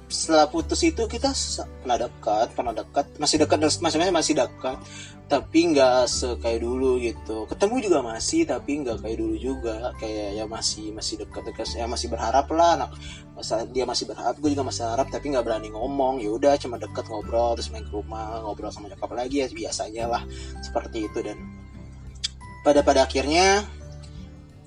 setelah 0.10 0.50
putus 0.50 0.82
itu 0.82 1.06
kita 1.06 1.30
pernah 1.86 2.02
dekat 2.02 2.50
pernah 2.58 2.74
dekat. 2.74 3.06
Masih 3.22 3.38
dekat 3.38 3.62
masih 3.62 3.78
masih 3.86 4.10
masih 4.10 4.34
dekat. 4.34 4.82
Tapi 5.30 5.60
nggak 5.70 6.10
kayak 6.42 6.60
dulu 6.66 6.98
gitu. 6.98 7.46
Ketemu 7.46 7.76
juga 7.86 8.00
masih 8.02 8.50
tapi 8.50 8.82
nggak 8.82 9.06
kayak 9.06 9.18
dulu 9.22 9.38
juga. 9.38 9.94
Kayak 10.02 10.42
ya 10.42 10.46
masih 10.50 10.90
masih 10.98 11.22
dekat 11.22 11.46
dekat. 11.46 11.70
Ya 11.78 11.86
masih 11.86 12.10
berharap 12.10 12.50
lah. 12.50 12.82
Anak 12.82 12.98
masa 13.38 13.62
dia 13.70 13.86
masih 13.86 14.10
berharap 14.10 14.36
gue 14.42 14.50
juga 14.50 14.66
masih 14.66 14.84
harap 14.90 15.08
tapi 15.14 15.30
nggak 15.30 15.46
berani 15.46 15.70
ngomong. 15.70 16.18
Ya 16.18 16.34
udah 16.34 16.58
cuma 16.58 16.82
deket 16.82 17.06
ngobrol 17.06 17.54
terus 17.54 17.70
main 17.70 17.86
ke 17.86 17.94
rumah 17.94 18.42
ngobrol 18.42 18.74
sama 18.74 18.90
nyokap 18.90 19.14
lagi. 19.14 19.46
Ya 19.46 19.48
biasanya 19.54 20.10
lah 20.10 20.24
seperti 20.66 21.06
itu. 21.06 21.22
Dan 21.22 21.38
pada 22.66 22.82
pada 22.82 23.06
akhirnya 23.06 23.62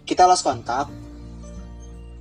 kita 0.07 0.23
lost 0.31 0.47
kontak 0.47 0.87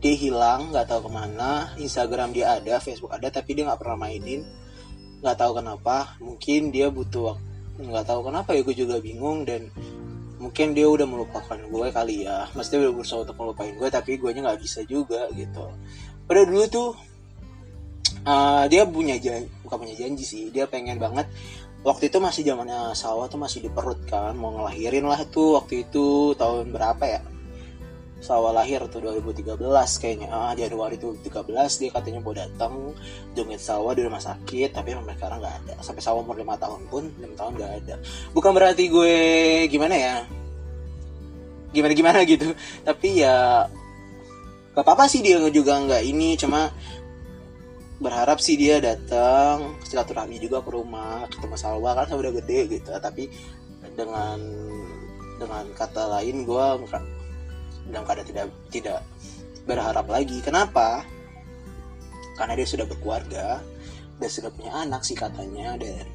dia 0.04 0.16
hilang 0.20 0.76
nggak 0.76 0.92
tahu 0.92 1.08
ke 1.08 1.12
mana. 1.16 1.72
Instagram 1.80 2.36
dia 2.36 2.60
ada 2.60 2.76
Facebook 2.84 3.16
ada 3.16 3.32
tapi 3.32 3.56
dia 3.56 3.64
nggak 3.72 3.80
pernah 3.80 3.98
mainin. 4.04 4.44
Nggak 5.24 5.38
tahu 5.40 5.52
kenapa. 5.64 6.20
Mungkin 6.20 6.76
dia 6.76 6.92
butuh 6.92 7.40
nggak 7.80 8.06
tahu 8.06 8.28
kenapa 8.28 8.52
ya 8.52 8.68
gue 8.68 8.76
juga 8.76 9.00
bingung. 9.00 9.48
Dan 9.48 9.72
mungkin 10.44 10.76
dia 10.76 10.92
udah 10.92 11.08
melupakan 11.08 11.56
gue 11.56 11.88
kali 11.88 12.28
ya. 12.28 12.52
Mesti 12.52 12.84
udah 12.84 12.92
berusaha 12.92 13.24
untuk 13.24 13.40
melupain 13.40 13.72
gue 13.80 13.88
tapi 13.88 14.20
gue 14.20 14.30
nya 14.36 14.44
nggak 14.44 14.60
bisa 14.60 14.84
juga 14.84 15.32
gitu. 15.32 15.72
Pada 16.28 16.44
dulu 16.44 16.68
tuh 16.68 16.90
uh, 18.28 18.68
dia 18.68 18.84
punya 18.84 19.16
janji 19.16 19.48
bukan 19.64 19.88
punya 19.88 19.96
janji 19.96 20.28
sih. 20.28 20.52
Dia 20.52 20.68
pengen 20.68 21.00
banget 21.00 21.32
waktu 21.88 22.12
itu 22.12 22.20
masih 22.20 22.44
zamannya 22.44 22.92
sawah 22.92 23.32
tuh 23.32 23.40
masih 23.40 23.64
di 23.64 23.70
perut 23.72 24.04
kan 24.04 24.36
mau 24.36 24.52
ngelahirin 24.52 25.08
lah 25.08 25.24
tuh 25.32 25.60
waktu 25.60 25.88
itu 25.88 26.36
tahun 26.36 26.72
berapa 26.72 27.04
ya 27.04 27.20
Sawa 28.24 28.56
lahir 28.56 28.80
tuh 28.88 29.04
2013 29.04 29.60
kayaknya. 30.00 30.32
Ah 30.32 30.56
Januari 30.56 30.96
2013 30.96 31.44
dia 31.84 31.90
katanya 31.92 32.24
mau 32.24 32.32
datang 32.32 32.96
jungit 33.36 33.60
Sawa 33.60 33.92
di 33.92 34.00
rumah 34.08 34.24
sakit 34.24 34.72
tapi 34.72 34.96
sampai 34.96 35.14
sekarang 35.20 35.44
nggak 35.44 35.56
ada. 35.60 35.74
Sampai 35.84 36.00
Sawa 36.00 36.24
umur 36.24 36.40
lima 36.40 36.56
tahun 36.56 36.88
pun 36.88 37.04
lima 37.20 37.36
tahun 37.36 37.60
nggak 37.60 37.74
ada. 37.84 37.96
Bukan 38.32 38.52
berarti 38.56 38.88
gue 38.88 39.16
gimana 39.68 39.96
ya? 40.00 40.16
Gimana 41.76 41.92
gimana 41.92 42.20
gitu. 42.24 42.56
Tapi 42.88 43.10
ya 43.20 43.68
gak 44.72 44.88
apa-apa 44.88 45.06
sih 45.12 45.20
dia 45.20 45.44
juga 45.52 45.84
nggak 45.84 46.04
ini 46.08 46.40
cuma 46.40 46.72
berharap 48.00 48.40
sih 48.40 48.56
dia 48.56 48.80
datang 48.80 49.78
silaturahmi 49.84 50.40
juga 50.40 50.64
ke 50.64 50.72
rumah 50.72 51.28
ketemu 51.28 51.56
Salwa 51.60 51.92
kan 51.92 52.08
udah 52.08 52.32
gede 52.40 52.80
gitu. 52.80 52.88
Tapi 52.88 53.28
dengan 54.00 54.40
dengan 55.44 55.68
kata 55.76 56.08
lain 56.08 56.48
gue 56.48 56.66
dalam 57.90 58.04
keadaan 58.08 58.28
tidak 58.28 58.48
tidak 58.70 59.00
berharap 59.64 60.06
lagi. 60.08 60.40
Kenapa? 60.44 61.04
Karena 62.36 62.54
dia 62.58 62.68
sudah 62.68 62.86
berkeluarga 62.90 63.62
dan 64.18 64.30
sudah 64.30 64.52
punya 64.54 64.72
anak 64.74 65.02
sih 65.04 65.18
katanya 65.18 65.76
dan 65.78 66.06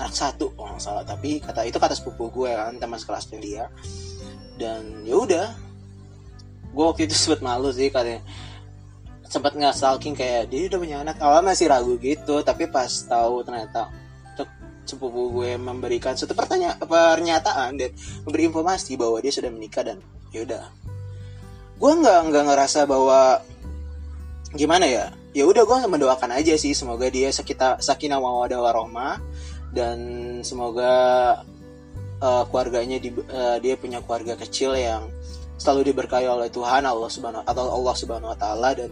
anak 0.00 0.14
satu 0.16 0.50
kalau 0.56 0.74
nggak 0.74 0.82
salah 0.82 1.04
tapi 1.04 1.38
kata 1.38 1.68
itu 1.68 1.76
kata 1.76 1.94
sepupu 1.94 2.32
gue 2.32 2.50
kan 2.50 2.74
teman 2.80 2.96
sekelasnya 2.96 3.38
dia 3.38 3.64
dan 4.56 5.04
ya 5.04 5.20
udah 5.20 5.48
gue 6.72 6.84
waktu 6.84 7.06
itu 7.06 7.14
sempat 7.22 7.44
malu 7.44 7.68
sih 7.70 7.92
katanya 7.92 8.24
sempat 9.28 9.52
nggak 9.56 9.72
stalking 9.76 10.16
kayak 10.16 10.48
dia 10.52 10.68
udah 10.68 10.78
punya 10.80 10.96
anak 11.04 11.16
awalnya 11.20 11.52
masih 11.52 11.68
ragu 11.68 11.96
gitu 12.00 12.40
tapi 12.44 12.68
pas 12.68 12.88
tahu 12.88 13.44
ternyata 13.44 13.88
sepupu 14.82 15.30
gue 15.30 15.54
memberikan 15.56 16.18
suatu 16.18 16.34
pertanyaan 16.34 16.76
pernyataan 16.82 17.78
dan 17.78 17.94
memberi 18.26 18.50
informasi 18.50 18.98
bahwa 18.98 19.22
dia 19.22 19.30
sudah 19.30 19.48
menikah 19.48 19.86
dan 19.86 20.02
yaudah 20.34 20.66
gue 21.82 21.92
nggak 21.98 22.20
nggak 22.30 22.44
ngerasa 22.46 22.86
bahwa 22.86 23.42
gimana 24.54 24.86
ya 24.86 25.10
ya 25.34 25.42
udah 25.50 25.66
gue 25.66 25.78
mendoakan 25.90 26.30
aja 26.38 26.54
sih 26.54 26.78
semoga 26.78 27.10
dia 27.10 27.34
sekitar 27.34 27.82
sakinah 27.82 28.22
mawadah 28.22 28.62
warohmah 28.62 29.18
dan 29.74 29.98
semoga 30.46 30.92
uh, 32.22 32.46
keluarganya 32.46 33.02
di, 33.02 33.10
uh, 33.10 33.58
dia 33.58 33.74
punya 33.74 33.98
keluarga 33.98 34.38
kecil 34.38 34.78
yang 34.78 35.10
selalu 35.58 35.90
diberkahi 35.90 36.30
oleh 36.30 36.46
Tuhan 36.54 36.86
Allah 36.86 37.10
subhanahu 37.10 37.42
atau 37.42 37.64
Allah 37.66 37.94
subhanahu 37.98 38.30
wa 38.30 38.38
taala 38.38 38.78
dan 38.78 38.90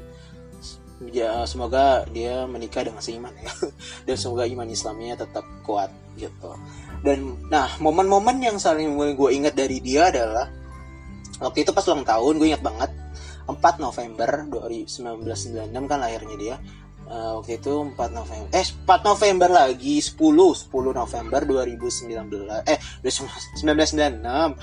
ya 1.08 1.46
semoga 1.46 2.04
dia 2.10 2.44
menikah 2.44 2.84
dengan 2.84 3.00
seiman 3.00 3.32
ya. 3.40 3.48
Dan 4.06 4.16
semoga 4.20 4.44
iman 4.44 4.68
Islamnya 4.68 5.16
tetap 5.16 5.48
kuat 5.64 5.88
gitu. 6.20 6.52
Dan 7.00 7.40
nah 7.48 7.72
momen-momen 7.80 8.36
yang 8.44 8.60
saling 8.60 8.92
gue 8.96 9.30
ingat 9.32 9.56
dari 9.56 9.80
dia 9.80 10.12
adalah 10.12 10.52
waktu 11.40 11.64
itu 11.64 11.70
pas 11.72 11.84
ulang 11.88 12.04
tahun 12.04 12.34
gue 12.38 12.48
ingat 12.52 12.64
banget. 12.64 12.90
4 13.50 13.82
November 13.82 14.46
1996 14.46 15.90
kan 15.90 15.98
lahirnya 15.98 16.36
dia. 16.38 16.56
Uh, 17.10 17.42
waktu 17.42 17.58
itu 17.58 17.74
4 17.74 17.98
November 18.14 18.46
eh 18.54 18.62
4 18.62 18.86
November 19.02 19.50
lagi 19.50 19.98
10 19.98 20.14
10 20.14 20.70
November 20.70 21.40
2019 21.42 22.06
eh 22.70 22.78
1996 23.02 24.22
ah 24.30 24.54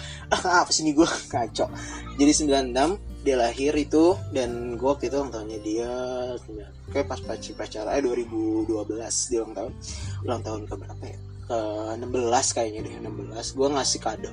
apa 0.63 0.71
sih 0.71 0.87
ini 0.87 0.95
gue 0.95 1.03
kacau 1.27 1.67
jadi 2.19 2.31
96 2.71 3.27
dia 3.27 3.35
lahir 3.35 3.75
itu 3.75 4.15
dan 4.31 4.79
gue 4.79 4.87
waktu 4.87 5.11
itu 5.11 5.19
ulang 5.19 5.35
tahunnya 5.35 5.59
dia 5.59 5.91
kayak 6.95 7.11
pas 7.11 7.19
pacaran 7.19 7.99
eh 7.99 8.03
2012 8.07 8.71
dia 9.27 9.39
ulang 9.43 9.51
tahun. 9.51 9.71
Ulang 10.23 10.41
tahun 10.47 10.61
ke 10.71 10.73
berapa 10.79 11.03
ya? 11.03 11.19
Ke 11.51 11.59
16 11.99 12.55
kayaknya 12.55 12.79
deh 12.87 12.95
16 13.03 13.59
gue 13.59 13.67
ngasih 13.75 13.99
kado 13.99 14.31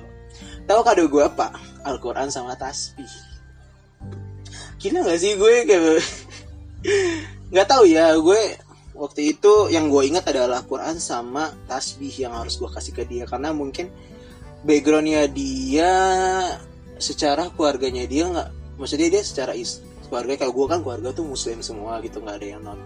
Tahu 0.65 0.81
kado 0.81 1.05
gue 1.05 1.23
apa? 1.23 1.53
Al-Quran 1.85 2.33
sama 2.33 2.57
tasbih. 2.57 3.09
Gila 4.81 5.05
gak 5.05 5.19
sih 5.21 5.37
gue 5.37 5.53
kayak 5.65 6.01
nggak 7.53 7.67
tahu 7.69 7.89
ya 7.89 8.13
gue 8.17 8.41
waktu 8.95 9.35
itu 9.35 9.69
yang 9.69 9.91
gue 9.91 10.07
ingat 10.07 10.29
adalah 10.31 10.63
Quran 10.63 10.97
sama 10.97 11.51
tasbih 11.67 12.13
yang 12.15 12.33
harus 12.33 12.55
gue 12.55 12.69
kasih 12.71 12.93
ke 12.95 13.03
dia 13.05 13.27
karena 13.27 13.51
mungkin 13.51 13.91
backgroundnya 14.63 15.27
dia 15.29 15.91
secara 16.97 17.51
keluarganya 17.53 18.07
dia 18.07 18.25
nggak 18.31 18.49
maksudnya 18.79 19.11
dia 19.11 19.21
secara 19.21 19.53
is 19.53 19.83
keluarga 20.07 20.39
kalau 20.39 20.53
gue 20.55 20.65
kan 20.69 20.79
keluarga 20.85 21.09
tuh 21.11 21.25
muslim 21.27 21.59
semua 21.59 21.99
gitu 22.01 22.21
nggak 22.21 22.37
ada 22.39 22.47
yang 22.47 22.61
non 22.63 22.79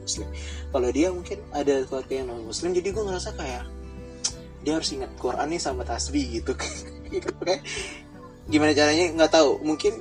muslim 0.00 0.28
kalau 0.70 0.88
dia 0.92 1.08
mungkin 1.10 1.38
ada 1.50 1.82
keluarga 1.88 2.14
yang 2.14 2.26
non 2.30 2.44
muslim 2.46 2.70
jadi 2.76 2.88
gue 2.92 3.04
ngerasa 3.04 3.30
kayak 3.34 3.64
dia 4.62 4.72
harus 4.76 4.90
ingat 4.94 5.10
Quran 5.18 5.48
nih 5.50 5.60
sama 5.60 5.82
tasbih 5.82 6.40
gitu 6.40 6.52
gimana 8.46 8.72
caranya? 8.76 9.04
Nggak 9.14 9.32
tahu. 9.32 9.62
Mungkin 9.62 9.92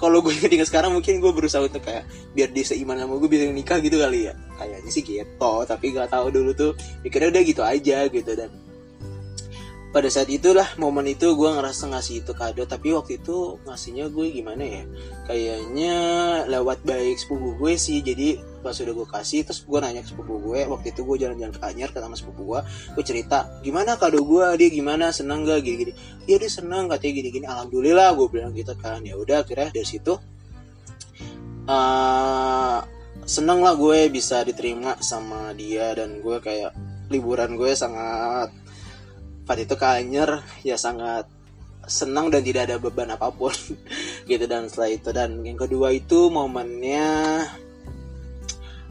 kalau 0.00 0.24
gue 0.24 0.32
inget 0.32 0.64
sekarang 0.64 0.96
mungkin 0.96 1.20
gue 1.20 1.32
berusaha 1.32 1.60
untuk 1.60 1.84
kayak 1.84 2.08
biar 2.32 2.48
dia 2.56 2.64
seiman 2.64 2.96
sama 2.96 3.20
gue 3.20 3.28
bisa 3.28 3.44
nikah 3.52 3.78
gitu 3.84 4.00
kali 4.00 4.32
ya. 4.32 4.34
Kayaknya 4.56 4.90
sih 4.90 5.04
gitu 5.04 5.52
tapi 5.68 5.92
gak 5.92 6.08
tahu 6.08 6.32
dulu 6.32 6.50
tuh. 6.56 6.72
Mikirnya 7.04 7.28
udah 7.28 7.42
gitu 7.44 7.62
aja 7.64 8.08
gitu 8.08 8.32
dan 8.32 8.48
pada 9.90 10.06
saat 10.06 10.30
itulah 10.30 10.70
momen 10.78 11.02
itu 11.10 11.34
gue 11.34 11.50
ngerasa 11.50 11.90
ngasih 11.90 12.22
itu 12.22 12.30
kado 12.30 12.62
tapi 12.62 12.94
waktu 12.94 13.18
itu 13.18 13.58
ngasihnya 13.66 14.06
gue 14.06 14.26
gimana 14.30 14.62
ya? 14.62 14.82
Kayaknya 15.26 15.96
lewat 16.46 16.86
baik 16.86 17.18
sepupu 17.18 17.58
gue 17.58 17.74
sih 17.74 17.98
jadi 17.98 18.38
pas 18.62 18.76
udah 18.78 18.94
gue 18.94 19.08
kasih 19.10 19.42
terus 19.42 19.66
gue 19.66 19.78
nanya 19.82 20.06
ke 20.06 20.14
sepupu 20.14 20.38
gue 20.38 20.62
waktu 20.70 20.94
itu 20.94 21.02
gue 21.02 21.16
jalan-jalan 21.26 21.50
ke 21.50 21.60
Anyar 21.66 21.90
ketemu 21.90 22.14
sepupu 22.14 22.42
gue 22.54 22.60
gue 22.94 23.04
cerita 23.04 23.50
gimana 23.66 23.98
kado 23.98 24.22
gue 24.22 24.46
dia 24.62 24.68
gimana? 24.70 25.10
Senang 25.10 25.42
gak 25.42 25.66
gini-gini. 25.66 25.92
Dia 26.22 26.38
dia 26.38 26.50
senang 26.50 26.86
katanya 26.86 27.12
gini-gini. 27.18 27.46
Alhamdulillah 27.50 28.14
gue 28.14 28.26
bilang 28.30 28.54
gitu 28.54 28.78
kan. 28.78 29.02
Ya 29.02 29.18
udah 29.18 29.42
akhirnya 29.42 29.74
dari 29.74 29.88
situ 29.90 30.14
uh, 31.66 32.78
seneng 33.26 33.58
lah 33.62 33.74
gue 33.74 34.06
bisa 34.06 34.46
diterima 34.46 34.98
sama 35.02 35.50
dia 35.54 35.94
dan 35.98 36.22
gue 36.22 36.36
kayak 36.38 36.74
liburan 37.10 37.58
gue 37.58 37.74
sangat 37.74 38.54
pada 39.50 39.66
itu 39.66 39.74
Kanyer 39.74 40.46
ya 40.62 40.78
sangat 40.78 41.26
senang 41.90 42.30
dan 42.30 42.46
tidak 42.46 42.70
ada 42.70 42.78
beban 42.78 43.10
apa 43.10 43.34
pun. 43.34 43.50
Gitu 44.30 44.46
dan 44.46 44.70
setelah 44.70 44.90
itu 44.94 45.10
dan 45.10 45.42
yang 45.42 45.58
kedua 45.58 45.90
itu 45.90 46.30
momennya 46.30 47.10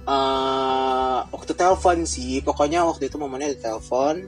uh, 0.04 1.24
waktu 1.32 1.56
telepon 1.56 2.04
sih. 2.04 2.44
Pokoknya 2.44 2.84
waktu 2.84 3.08
itu 3.08 3.16
momennya 3.16 3.56
di 3.56 3.60
telepon 3.64 4.28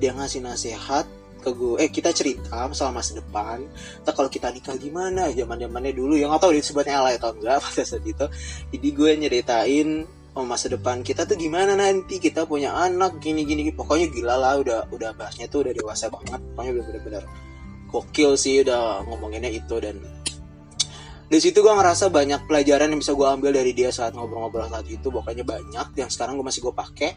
dia 0.00 0.16
ngasih 0.16 0.40
nasihat 0.40 1.04
ke 1.38 1.54
gue 1.54 1.78
eh 1.78 1.92
kita 1.92 2.16
cerita 2.16 2.64
soal 2.72 2.96
masa 2.96 3.20
depan. 3.20 3.60
Tak 4.08 4.16
kalau 4.16 4.32
kita 4.32 4.48
nikah 4.48 4.72
gimana? 4.80 5.28
Zaman 5.36 5.60
zamannya 5.68 5.92
dulu 5.92 6.16
yang 6.16 6.32
nggak 6.32 6.48
tahu 6.48 6.56
disebutnya 6.56 6.96
alay 6.96 7.20
atau 7.20 7.36
enggak 7.36 7.60
pada 7.68 7.84
saat 7.84 8.08
itu. 8.08 8.24
Jadi 8.72 8.88
gue 8.88 9.10
nyeritain 9.20 9.88
oh 10.36 10.44
masa 10.44 10.68
depan 10.68 11.00
kita 11.00 11.24
tuh 11.24 11.38
gimana 11.38 11.78
nanti? 11.78 12.20
Kita 12.20 12.44
punya 12.44 12.74
anak 12.74 13.22
gini 13.22 13.46
gini 13.46 13.72
pokoknya 13.72 14.12
gila 14.12 14.34
lah 14.36 14.54
udah 14.60 14.80
udah 14.92 15.10
bahasnya 15.16 15.48
tuh 15.48 15.64
udah 15.64 15.72
dewasa 15.72 16.12
banget. 16.12 16.40
Pokoknya 16.52 16.72
udah 16.78 16.84
bener-bener 16.84 17.24
gokil 17.88 18.36
sih 18.36 18.60
udah 18.60 19.08
ngomonginnya 19.08 19.48
itu. 19.48 19.76
Dan 19.80 19.96
di 21.28 21.38
situ 21.44 21.60
gue 21.60 21.74
ngerasa 21.74 22.08
banyak 22.08 22.48
pelajaran 22.48 22.88
yang 22.92 23.00
bisa 23.00 23.12
gue 23.12 23.28
ambil 23.28 23.52
dari 23.52 23.72
dia 23.76 23.92
saat 23.92 24.12
ngobrol-ngobrol 24.12 24.68
saat 24.68 24.88
itu. 24.88 25.08
Pokoknya 25.08 25.44
banyak 25.44 25.96
yang 25.96 26.10
sekarang 26.12 26.36
gue 26.36 26.46
masih 26.46 26.60
gue 26.64 26.74
pakai. 26.76 27.12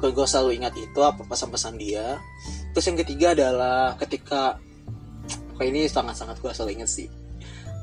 Gue 0.00 0.26
selalu 0.28 0.60
ingat 0.60 0.76
itu 0.76 1.00
apa 1.00 1.24
pesan-pesan 1.24 1.80
dia. 1.80 2.20
Terus 2.76 2.84
yang 2.92 2.98
ketiga 3.00 3.26
adalah 3.32 3.96
ketika 3.96 4.60
kayak 5.56 5.68
ini 5.70 5.86
sangat-sangat 5.88 6.42
gue 6.42 6.50
selalu 6.52 6.80
inget 6.80 6.90
sih. 6.90 7.08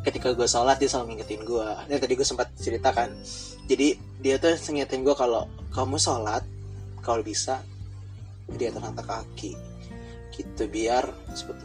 Ketika 0.02 0.34
gue 0.34 0.50
sholat 0.50 0.82
dia 0.82 0.90
selalu 0.90 1.14
ngingetin 1.14 1.46
gue 1.46 1.68
ini 1.90 1.98
tadi 2.02 2.14
gue 2.18 2.26
sempat 2.26 2.50
ceritakan 2.58 3.22
jadi 3.70 3.98
dia 4.22 4.36
tuh 4.38 4.54
ngingetin 4.54 5.02
gue 5.02 5.16
kalau 5.18 5.50
kamu 5.74 5.98
sholat 5.98 6.46
kalau 7.02 7.26
bisa 7.26 7.62
dia 8.58 8.70
ternyata 8.70 9.02
kaki. 9.04 9.54
Gitu 10.32 10.64
biar 10.72 11.06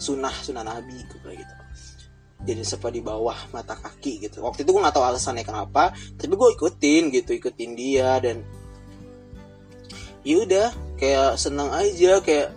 sunnah 0.02 0.34
sunnah 0.42 0.66
nabi 0.66 0.98
gitu 1.06 1.16
jadi 2.44 2.62
seperti 2.62 3.00
di 3.00 3.02
bawah 3.02 3.36
mata 3.50 3.74
kaki 3.74 4.28
gitu. 4.28 4.44
Waktu 4.44 4.62
itu 4.62 4.70
gue 4.76 4.82
nggak 4.82 4.94
tahu 4.94 5.06
alasannya 5.06 5.44
kenapa 5.46 5.96
tapi 6.20 6.32
gue 6.36 6.48
ikutin 6.52 7.02
gitu 7.14 7.30
ikutin 7.32 7.70
dia 7.72 8.20
dan 8.20 8.44
yaudah 10.26 10.74
kayak 11.00 11.38
senang 11.40 11.72
aja 11.72 12.20
kayak 12.20 12.52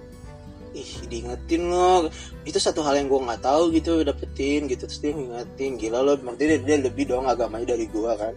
ih 0.76 0.92
diingetin 1.08 1.72
loh. 1.72 2.12
Itu 2.44 2.60
satu 2.60 2.84
hal 2.84 3.00
yang 3.00 3.08
gue 3.08 3.20
nggak 3.24 3.42
tahu 3.42 3.72
gitu 3.72 4.04
dapetin 4.04 4.68
gitu. 4.68 4.84
Terus 4.84 5.00
dia 5.00 5.12
ngingetin 5.16 5.80
gila 5.80 6.04
loh 6.04 6.16
berarti 6.20 6.44
dia, 6.44 6.60
dia 6.60 6.78
lebih 6.84 7.08
dong 7.08 7.26
agamanya 7.26 7.74
dari 7.74 7.88
gue 7.88 8.12
kan 8.20 8.34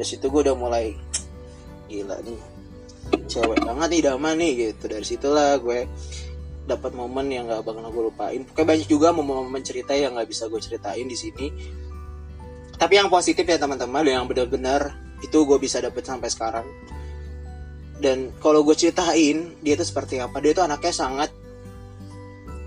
dari 0.00 0.08
situ 0.08 0.32
gue 0.32 0.48
udah 0.48 0.56
mulai 0.56 0.96
gila 1.92 2.16
nih 2.24 2.40
cewek 3.28 3.60
banget 3.60 3.88
nih 3.92 4.02
dama 4.08 4.32
nih 4.32 4.52
gitu. 4.56 4.88
Dari 4.88 5.04
situlah 5.04 5.60
gue 5.60 5.84
dapat 6.64 6.96
momen 6.96 7.28
yang 7.28 7.44
gak 7.52 7.68
bakal 7.68 7.84
gue 7.92 8.04
lupain. 8.08 8.40
Kayak 8.56 8.68
banyak 8.72 8.88
juga 8.88 9.12
momen-momen 9.12 9.60
cerita 9.60 9.92
yang 9.92 10.16
gak 10.16 10.24
bisa 10.24 10.48
gue 10.48 10.56
ceritain 10.56 11.04
di 11.04 11.12
sini. 11.12 11.46
Tapi 12.80 12.96
yang 12.96 13.12
positif 13.12 13.44
ya 13.44 13.60
teman-teman 13.60 14.00
yang 14.08 14.24
benar-benar 14.24 14.96
itu 15.20 15.36
gue 15.44 15.58
bisa 15.60 15.84
dapet 15.84 16.00
sampai 16.00 16.32
sekarang. 16.32 16.64
Dan 18.00 18.32
kalau 18.40 18.64
gue 18.64 18.72
ceritain 18.72 19.52
dia 19.60 19.74
tuh 19.76 19.84
seperti 19.84 20.16
apa? 20.16 20.40
Dia 20.40 20.56
tuh 20.56 20.64
anaknya 20.64 20.96
sangat 20.96 21.28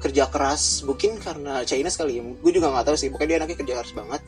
kerja 0.06 0.30
keras. 0.30 0.86
Mungkin 0.86 1.18
karena 1.18 1.66
China 1.66 1.90
sekali 1.90 2.22
ya. 2.22 2.22
Gue 2.22 2.52
juga 2.54 2.70
nggak 2.70 2.94
tahu 2.94 2.98
sih. 3.00 3.10
Pokoknya 3.10 3.30
dia 3.34 3.38
anaknya 3.42 3.58
kerja 3.58 3.74
keras 3.82 3.96
banget 3.98 4.22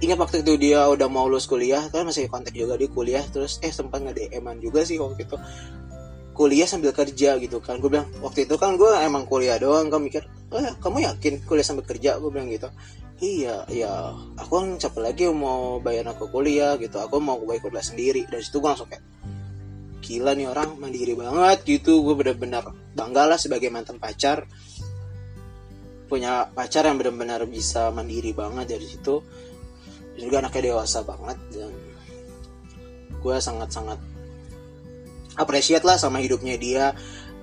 ingat 0.00 0.16
waktu 0.16 0.40
itu 0.40 0.56
dia 0.56 0.88
udah 0.88 1.08
mau 1.12 1.28
lulus 1.28 1.44
kuliah 1.44 1.84
kan 1.92 2.08
masih 2.08 2.26
kontak 2.32 2.56
juga 2.56 2.80
di 2.80 2.88
kuliah 2.88 3.20
terus 3.28 3.60
eh 3.60 3.68
sempat 3.68 4.00
nge 4.00 4.16
DM 4.16 4.48
juga 4.64 4.80
sih 4.84 4.96
waktu 4.96 5.28
itu. 5.28 5.36
Kuliah 6.32 6.64
sambil 6.64 6.96
kerja 6.96 7.36
gitu 7.36 7.60
kan 7.60 7.76
gue 7.84 7.92
bilang 7.92 8.08
waktu 8.24 8.48
itu 8.48 8.56
kan 8.56 8.80
gue 8.80 8.88
emang 9.04 9.28
kuliah 9.28 9.60
doang. 9.60 9.92
Gue 9.92 10.00
mikir 10.00 10.24
eh, 10.56 10.72
kamu 10.80 11.04
yakin 11.04 11.44
kuliah 11.44 11.66
sambil 11.66 11.84
kerja? 11.84 12.16
Gue 12.16 12.32
bilang 12.32 12.48
gitu. 12.48 12.72
Iya 13.20 13.68
ya 13.68 14.16
aku 14.40 14.52
kan 14.56 14.68
capek 14.80 15.00
lagi 15.04 15.24
mau 15.28 15.76
bayar 15.84 16.16
aku 16.16 16.32
kuliah 16.32 16.80
gitu 16.80 16.96
aku 16.96 17.20
mau 17.20 17.36
bayar 17.44 17.68
kuliah 17.68 17.84
sendiri. 17.84 18.24
Dari 18.24 18.40
situ 18.40 18.56
gue 18.64 18.70
langsung 18.72 18.88
kayak 18.88 19.04
gila 20.00 20.32
nih 20.32 20.48
orang 20.48 20.80
mandiri 20.80 21.12
banget 21.12 21.60
gitu. 21.68 22.00
Gue 22.00 22.16
bener-bener 22.16 22.64
bangga 22.96 23.28
lah 23.28 23.36
sebagai 23.36 23.68
mantan 23.68 24.00
pacar. 24.00 24.48
Punya 26.08 26.48
pacar 26.48 26.88
yang 26.88 26.96
benar-benar 26.96 27.44
bisa 27.44 27.92
mandiri 27.92 28.32
banget 28.32 28.80
dari 28.80 28.88
situ 28.88 29.20
juga 30.20 30.44
anaknya 30.44 30.76
dewasa 30.76 31.00
banget 31.02 31.38
dan 31.50 31.72
gue 33.20 33.36
sangat-sangat 33.36 33.98
apresiat 35.36 35.82
lah 35.84 35.96
sama 35.96 36.20
hidupnya 36.20 36.60
dia 36.60 36.84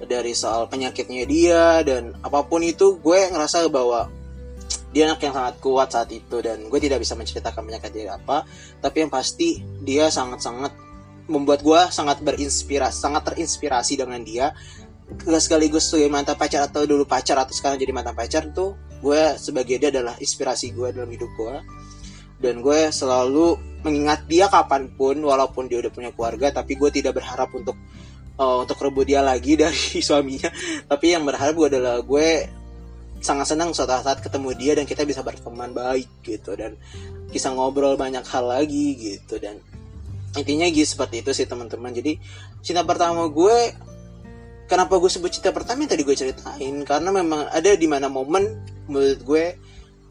dari 0.06 0.38
soal 0.38 0.70
penyakitnya 0.70 1.26
dia 1.26 1.82
dan 1.82 2.13
apa 2.22 2.46
pun 2.46 2.62
itu 2.62 3.02
gue 3.02 3.20
ngerasa 3.34 3.66
bahwa 3.74 4.13
dia 4.94 5.10
anak 5.10 5.20
yang 5.26 5.36
sangat 5.36 5.56
kuat 5.60 5.90
saat 5.90 6.10
itu 6.13 6.38
dan 6.40 6.70
gue 6.70 6.80
tidak 6.80 7.02
bisa 7.02 7.18
menceritakan 7.18 7.66
penyakit 7.66 7.92
dia 7.92 8.13
apa 8.13 8.46
tapi 8.80 9.06
yang 9.06 9.12
pasti 9.12 9.62
dia 9.82 10.08
sangat-sangat 10.13 10.88
membuat 11.28 11.60
gue 11.62 11.82
sangat 11.92 12.24
berinspirasi 12.24 12.98
sangat 12.98 13.34
terinspirasi 13.34 14.00
dengan 14.00 14.24
dia. 14.24 14.56
Gak 15.08 15.40
sekaligus 15.40 15.88
sebagai 15.88 16.12
mantan 16.12 16.36
pacar 16.36 16.68
atau 16.68 16.84
dulu 16.84 17.08
pacar 17.08 17.40
atau 17.40 17.56
sekarang 17.56 17.80
jadi 17.80 17.96
mantan 17.96 18.12
pacar 18.12 18.52
tuh 18.52 18.76
gue 19.00 19.40
sebagai 19.40 19.80
dia 19.80 19.88
adalah 19.88 20.20
inspirasi 20.20 20.76
gue 20.76 20.92
dalam 20.92 21.08
hidup 21.08 21.32
gue 21.40 21.56
dan 22.38 22.62
gue 22.62 22.80
selalu 22.93 23.58
mengingat 23.82 24.26
dia 24.30 24.45
kapan 24.50 24.89
pun 24.93 25.17
walaupun 25.17 25.65
dia 25.65 25.82
udah 25.82 25.91
punya 25.93 26.12
keluarga 26.13 26.52
tapi 26.52 26.78
gue 26.78 26.89
tidak 26.93 27.17
berharap 27.17 27.50
untuk 27.54 27.78
uh, 28.38 28.63
untuk 28.63 28.78
rebut 28.80 29.06
dia 29.10 29.26
lagi 29.26 29.58
dari 29.62 30.00
suaminya. 30.00 30.50
Tapi 30.86 31.06
yang 31.17 31.26
berharap 31.26 31.54
gue 31.58 31.67
adalah 31.78 32.00
gue 32.02 32.28
sangat 33.17 33.50
senang 33.50 33.73
suatu 33.73 33.97
saat 33.97 34.21
ketemu 34.21 34.50
dia 34.54 34.71
dan 34.78 34.86
kita 34.86 35.02
bisa 35.02 35.26
berteman 35.26 35.73
baik 35.73 36.06
gitu 36.21 36.54
dan 36.54 36.78
bisa 37.34 37.50
ngobrol 37.50 37.97
banyak 37.97 38.23
hal 38.23 38.45
lagi 38.45 38.93
gitu. 38.95 39.41
Dan 39.41 39.58
intinya 40.38 40.69
gitu 40.69 40.86
seperti 40.97 41.26
itu 41.26 41.32
sih 41.34 41.50
teman-teman. 41.50 41.91
Jadi 41.91 42.21
cinta 42.62 42.86
pertama 42.86 43.26
gue 43.28 43.73
kenapa 44.69 45.02
gue 45.02 45.10
sebut 45.10 45.34
cinta 45.34 45.50
pertama 45.50 45.84
yang 45.84 45.91
tadi 45.91 46.06
gue 46.06 46.15
ceritain? 46.15 46.76
Karena 46.86 47.10
memang 47.10 47.50
ada 47.50 47.71
di 47.73 47.88
mana 47.89 48.08
momen 48.08 48.45
menurut 48.86 49.21
gue 49.26 49.45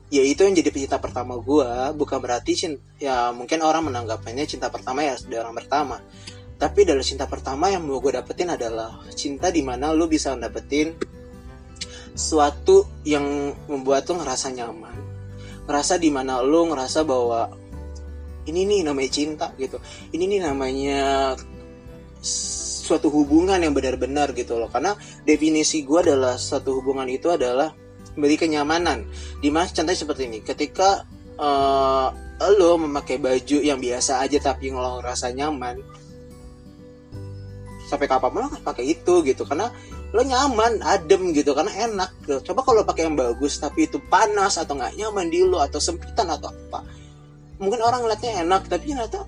ya 0.07 0.23
itu 0.23 0.47
yang 0.47 0.55
jadi 0.55 0.71
cinta 0.71 0.99
pertama 1.03 1.35
gue 1.35 1.71
bukan 1.99 2.19
berarti 2.23 2.53
cinta, 2.55 2.83
ya 3.03 3.35
mungkin 3.35 3.59
orang 3.67 3.91
menanggapannya 3.91 4.47
cinta 4.47 4.71
pertama 4.71 5.03
ya 5.03 5.19
dari 5.27 5.39
orang 5.43 5.57
pertama. 5.59 5.97
Tapi 6.57 6.89
dari 6.89 7.05
cinta 7.05 7.29
pertama 7.29 7.69
yang 7.69 7.85
mau 7.85 8.01
gue 8.01 8.17
dapetin 8.17 8.49
adalah 8.49 9.03
cinta 9.13 9.53
di 9.53 9.61
mana 9.61 9.93
lo 9.93 10.09
bisa 10.09 10.33
dapetin 10.33 10.97
suatu 12.17 13.05
yang 13.05 13.53
membuat 13.69 14.09
lo 14.09 14.25
ngerasa 14.25 14.49
nyaman. 14.57 14.97
Ngerasa 15.69 16.01
di 16.01 16.09
mana 16.09 16.41
lo 16.41 16.65
ngerasa 16.73 17.05
bahwa 17.05 17.53
ini 18.49 18.65
nih 18.65 18.81
namanya 18.89 19.11
cinta 19.13 19.47
gitu. 19.61 19.83
Ini 20.15 20.25
nih 20.25 20.41
namanya 20.41 21.35
suatu 22.87 23.11
hubungan 23.13 23.59
yang 23.61 23.77
benar-benar 23.77 24.33
gitu 24.33 24.57
loh. 24.57 24.73
Karena 24.73 24.97
definisi 25.29 25.85
gue 25.85 25.99
adalah 26.01 26.41
suatu 26.41 26.79
hubungan 26.81 27.11
itu 27.11 27.29
adalah 27.29 27.75
memberi 28.17 28.37
kenyamanan. 28.41 29.05
Di 29.39 29.53
mana 29.53 29.69
contohnya 29.69 29.95
seperti 29.95 30.27
ini 30.27 30.41
ketika 30.43 31.05
uh, 31.37 32.09
lo 32.57 32.81
memakai 32.81 33.21
baju 33.21 33.59
yang 33.61 33.79
biasa 33.79 34.25
aja 34.25 34.41
tapi 34.41 34.73
lo 34.73 35.01
ngerasa 35.01 35.33
nyaman 35.33 35.81
sampai 37.87 38.11
kapan 38.11 38.49
lo 38.49 38.59
pakai 38.65 38.85
itu 38.97 39.23
gitu. 39.23 39.45
Karena 39.47 39.69
lo 40.11 40.23
nyaman 40.25 40.81
adem 40.81 41.37
gitu 41.37 41.53
karena 41.53 41.73
enak 41.93 42.11
gitu. 42.25 42.41
coba 42.53 42.65
kalau 42.65 42.83
pakai 42.83 43.07
yang 43.07 43.19
bagus 43.19 43.61
tapi 43.61 43.85
itu 43.85 44.01
panas 44.09 44.57
atau 44.57 44.73
nggak 44.79 44.97
nyaman 44.97 45.29
di 45.29 45.45
lo 45.45 45.61
atau 45.61 45.77
sempitan 45.83 46.31
atau 46.31 46.49
apa 46.49 46.87
mungkin 47.61 47.83
orang 47.83 48.05
ngeliatnya 48.05 48.47
enak 48.47 48.65
tapi 48.71 48.93
ternyata 48.93 49.27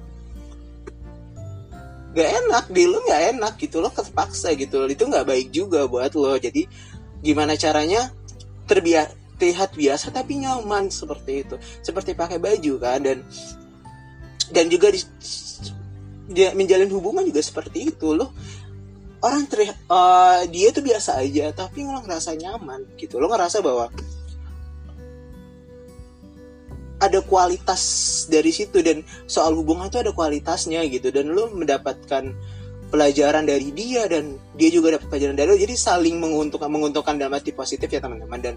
gak 2.16 2.30
enak 2.44 2.64
di 2.72 2.82
lu 2.88 2.98
gak 3.04 3.36
enak 3.36 3.54
gitu 3.60 3.78
lo 3.78 3.92
terpaksa 3.92 4.50
gitu. 4.56 4.88
Itu 4.88 5.06
nggak 5.06 5.28
baik 5.28 5.48
juga 5.52 5.84
buat 5.86 6.12
lo. 6.16 6.34
Jadi 6.34 6.66
gimana 7.22 7.54
caranya 7.54 8.10
terbiasa 8.68 9.16
terlihat 9.38 9.78
biasa 9.78 10.10
tapi 10.10 10.42
nyaman 10.42 10.90
seperti 10.90 11.46
itu. 11.46 11.56
Seperti 11.80 12.18
pakai 12.18 12.42
baju 12.42 12.74
kan 12.82 12.98
dan 13.00 13.22
dan 14.50 14.66
juga 14.66 14.90
di, 14.90 14.98
dia 16.28 16.50
menjalin 16.52 16.90
hubungan 16.90 17.22
juga 17.22 17.40
seperti 17.40 17.94
itu 17.94 18.18
loh. 18.18 18.34
Orang 19.22 19.46
terlihat 19.50 19.78
uh, 19.90 20.42
dia 20.50 20.74
tuh 20.74 20.82
biasa 20.82 21.22
aja 21.22 21.54
tapi 21.54 21.86
lo 21.86 22.02
ngerasa 22.02 22.34
nyaman 22.34 22.98
gitu. 22.98 23.22
Lo 23.22 23.30
ngerasa 23.30 23.62
bahwa 23.62 23.88
ada 26.98 27.22
kualitas 27.22 27.82
dari 28.26 28.50
situ 28.50 28.82
dan 28.82 29.06
soal 29.30 29.54
hubungan 29.54 29.86
itu 29.86 30.02
ada 30.02 30.10
kualitasnya 30.10 30.82
gitu. 30.90 31.14
Dan 31.14 31.30
lo 31.30 31.50
mendapatkan 31.54 32.34
pelajaran 32.88 33.44
dari 33.44 33.68
dia 33.76 34.08
dan 34.08 34.40
dia 34.56 34.72
juga 34.72 34.96
dapat 34.96 35.12
pelajaran 35.12 35.36
dari 35.36 35.48
lo 35.52 35.60
jadi 35.60 35.76
saling 35.76 36.16
menguntungkan 36.16 36.72
menguntungkan 36.72 37.20
dalam 37.20 37.36
arti 37.36 37.52
positif 37.52 37.88
ya 37.88 38.00
teman-teman. 38.00 38.40
Dan 38.40 38.54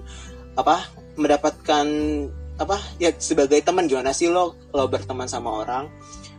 apa 0.55 0.87
mendapatkan 1.19 1.87
apa 2.59 2.77
ya 3.01 3.11
sebagai 3.17 3.59
teman 3.63 3.87
gimana 3.87 4.15
sih 4.15 4.31
lo 4.31 4.55
lo 4.71 4.87
berteman 4.87 5.27
sama 5.27 5.63
orang? 5.63 5.91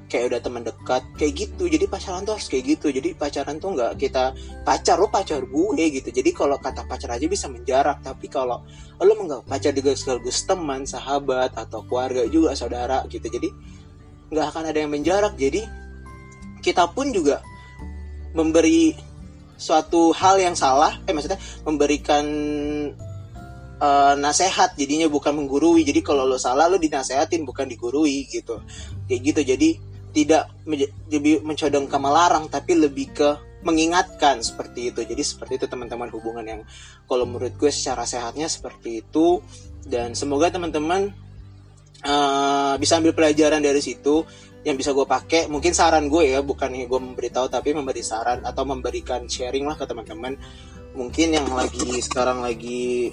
Kayak 0.09 0.29
udah 0.29 0.41
teman 0.45 0.63
dekat 0.65 1.03
kayak 1.17 1.33
gitu. 1.37 1.65
Jadi 1.73 1.85
pacaran 1.89 2.21
tuh 2.25 2.37
harus 2.37 2.49
kayak 2.53 2.65
gitu. 2.77 2.93
Jadi 2.93 3.17
pacaran 3.17 3.57
tuh 3.57 3.73
nggak 3.73 3.93
kita 3.97 4.37
pacar 4.61 5.01
lo 5.01 5.09
pacar 5.09 5.41
gue 5.41 5.85
gitu. 5.89 6.09
Jadi 6.13 6.37
kalau 6.37 6.61
kata 6.61 6.85
pacar 6.85 7.17
aja 7.17 7.25
bisa 7.25 7.49
menjarak. 7.49 8.05
Tapi 8.05 8.29
kalau 8.29 8.61
lo 9.01 9.13
menganggap 9.17 9.49
pacar 9.49 9.73
juga 9.73 9.97
sekaligus 9.97 10.45
teman 10.45 10.85
sahabat 10.85 11.57
atau 11.57 11.81
keluarga 11.89 12.29
juga 12.29 12.53
saudara 12.53 13.01
gitu. 13.09 13.25
Jadi 13.25 13.49
nggak 14.33 14.47
akan 14.53 14.65
ada 14.69 14.79
yang 14.85 14.93
menjarak. 14.93 15.33
Jadi 15.41 15.65
kita 16.61 16.93
pun 16.93 17.09
juga 17.09 17.41
memberi 18.33 18.97
suatu 19.63 20.11
hal 20.11 20.43
yang 20.43 20.59
salah 20.59 20.99
eh 21.07 21.15
maksudnya 21.15 21.39
memberikan 21.63 22.25
uh, 23.79 24.15
nasehat 24.19 24.79
jadinya 24.79 25.07
bukan 25.11 25.35
menggurui. 25.39 25.83
Jadi 25.83 26.01
kalau 26.03 26.27
lo 26.27 26.39
salah 26.39 26.67
lo 26.67 26.79
dinasehatin 26.79 27.43
bukan 27.43 27.67
digurui 27.67 28.27
gitu. 28.31 28.63
Kayak 29.07 29.21
gitu. 29.23 29.41
Jadi 29.43 29.69
tidak 30.13 30.53
lebih 31.09 31.41
mencodong 31.41 31.89
ke 31.89 31.97
melarang 31.97 32.47
tapi 32.47 32.77
lebih 32.77 33.15
ke 33.15 33.31
mengingatkan 33.63 34.43
seperti 34.43 34.91
itu. 34.91 35.07
Jadi 35.07 35.23
seperti 35.23 35.63
itu 35.63 35.67
teman-teman 35.71 36.11
hubungan 36.11 36.43
yang 36.43 36.61
kalau 37.07 37.27
menurut 37.27 37.55
gue 37.55 37.71
secara 37.71 38.03
sehatnya 38.03 38.47
seperti 38.51 39.07
itu. 39.07 39.39
Dan 39.83 40.15
semoga 40.15 40.51
teman-teman 40.51 41.11
uh, 42.07 42.75
bisa 42.79 42.99
ambil 42.99 43.15
pelajaran 43.15 43.63
dari 43.63 43.83
situ 43.83 44.23
yang 44.63 44.79
bisa 44.79 44.95
gue 44.95 45.03
pakai 45.03 45.51
mungkin 45.51 45.75
saran 45.75 46.07
gue 46.07 46.39
ya 46.39 46.39
bukan 46.39 46.71
gue 46.87 47.01
memberitahu 47.03 47.51
tapi 47.51 47.75
memberi 47.75 47.99
saran 47.99 48.47
atau 48.47 48.63
memberikan 48.63 49.27
sharing 49.27 49.67
lah 49.67 49.75
ke 49.75 49.85
teman-teman. 49.87 50.39
Mungkin 50.95 51.35
yang 51.35 51.49
lagi 51.51 51.99
sekarang 51.99 52.45
lagi 52.45 53.11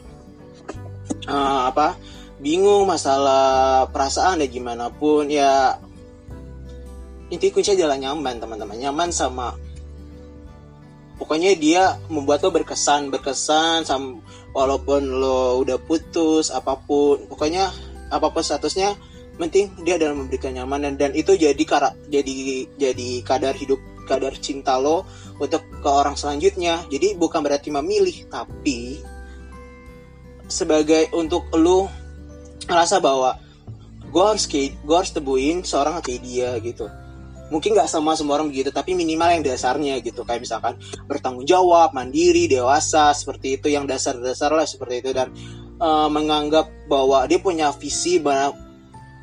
uh, 1.26 1.74
apa 1.74 1.98
bingung 2.38 2.86
masalah 2.86 3.88
perasaan 3.90 4.40
dan 4.40 4.50
gimana 4.52 4.94
pun 4.94 5.26
ya 5.28 5.76
inti 7.34 7.50
kunci 7.50 7.74
adalah 7.74 7.98
nyaman 7.98 8.38
teman-teman. 8.38 8.78
Nyaman 8.78 9.10
sama 9.10 9.58
pokoknya 11.18 11.58
dia 11.58 11.98
membuat 12.14 12.46
lo 12.46 12.54
berkesan 12.54 13.10
berkesan 13.10 13.90
sama 13.90 14.22
walaupun 14.54 15.02
lo 15.18 15.58
udah 15.66 15.82
putus 15.82 16.54
apa 16.54 16.78
pun. 16.78 17.26
Pokoknya 17.26 17.74
apa 18.14 18.30
pun 18.30 18.46
statusnya 18.46 19.09
penting 19.40 19.72
dia 19.88 19.96
dalam 19.96 20.28
memberikan 20.28 20.52
nyaman 20.52 20.84
dan, 20.84 20.94
dan 21.00 21.12
itu 21.16 21.34
jadi 21.40 21.64
karak 21.64 21.96
jadi 22.12 22.68
jadi 22.76 23.10
kadar 23.24 23.56
hidup 23.56 23.80
kadar 24.10 24.34
cinta 24.42 24.82
lo 24.82 25.06
untuk 25.38 25.62
ke 25.70 25.86
orang 25.86 26.18
selanjutnya. 26.18 26.82
Jadi 26.90 27.14
bukan 27.14 27.46
berarti 27.46 27.70
memilih 27.70 28.26
tapi 28.26 28.98
sebagai 30.50 31.14
untuk 31.14 31.46
lo 31.54 31.86
ngerasa 32.66 32.98
bahwa 32.98 33.38
gue 34.10 34.24
harus 34.26 34.50
kayak 34.50 34.82
gue 34.82 34.96
harus 34.98 35.14
temuin 35.14 35.62
seorang 35.62 36.02
kayak 36.02 36.22
dia 36.26 36.58
gitu. 36.66 36.90
Mungkin 37.50 37.74
nggak 37.74 37.90
sama 37.90 38.14
semua 38.14 38.38
orang 38.38 38.50
begitu 38.50 38.70
tapi 38.70 38.94
minimal 38.98 39.30
yang 39.30 39.46
dasarnya 39.46 40.02
gitu. 40.02 40.26
Kayak 40.26 40.42
misalkan 40.46 40.74
bertanggung 41.06 41.46
jawab 41.46 41.94
mandiri 41.94 42.50
dewasa 42.50 43.14
seperti 43.14 43.62
itu. 43.62 43.70
Yang 43.70 43.94
dasar-dasar 43.94 44.54
lah 44.54 44.66
seperti 44.66 45.06
itu. 45.06 45.10
Dan 45.14 45.34
uh, 45.82 46.10
menganggap 46.10 46.70
bahwa 46.86 47.26
dia 47.26 47.42
punya 47.42 47.74
visi 47.74 48.22
bahwa 48.22 48.69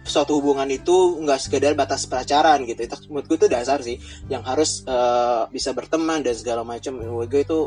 suatu 0.07 0.38
hubungan 0.38 0.66
itu 0.71 1.21
nggak 1.23 1.40
sekedar 1.42 1.75
batas 1.75 2.07
pacaran 2.07 2.62
gitu. 2.64 2.81
Itu 2.87 2.97
menurut 3.11 3.27
gue 3.27 3.38
itu 3.45 3.49
dasar 3.51 3.83
sih 3.83 3.99
yang 4.31 4.47
harus 4.47 4.87
uh, 4.87 5.51
bisa 5.51 5.75
berteman 5.75 6.23
dan 6.23 6.35
segala 6.38 6.62
macam. 6.62 6.97
Menurut 6.97 7.29
gue 7.29 7.42
itu 7.42 7.61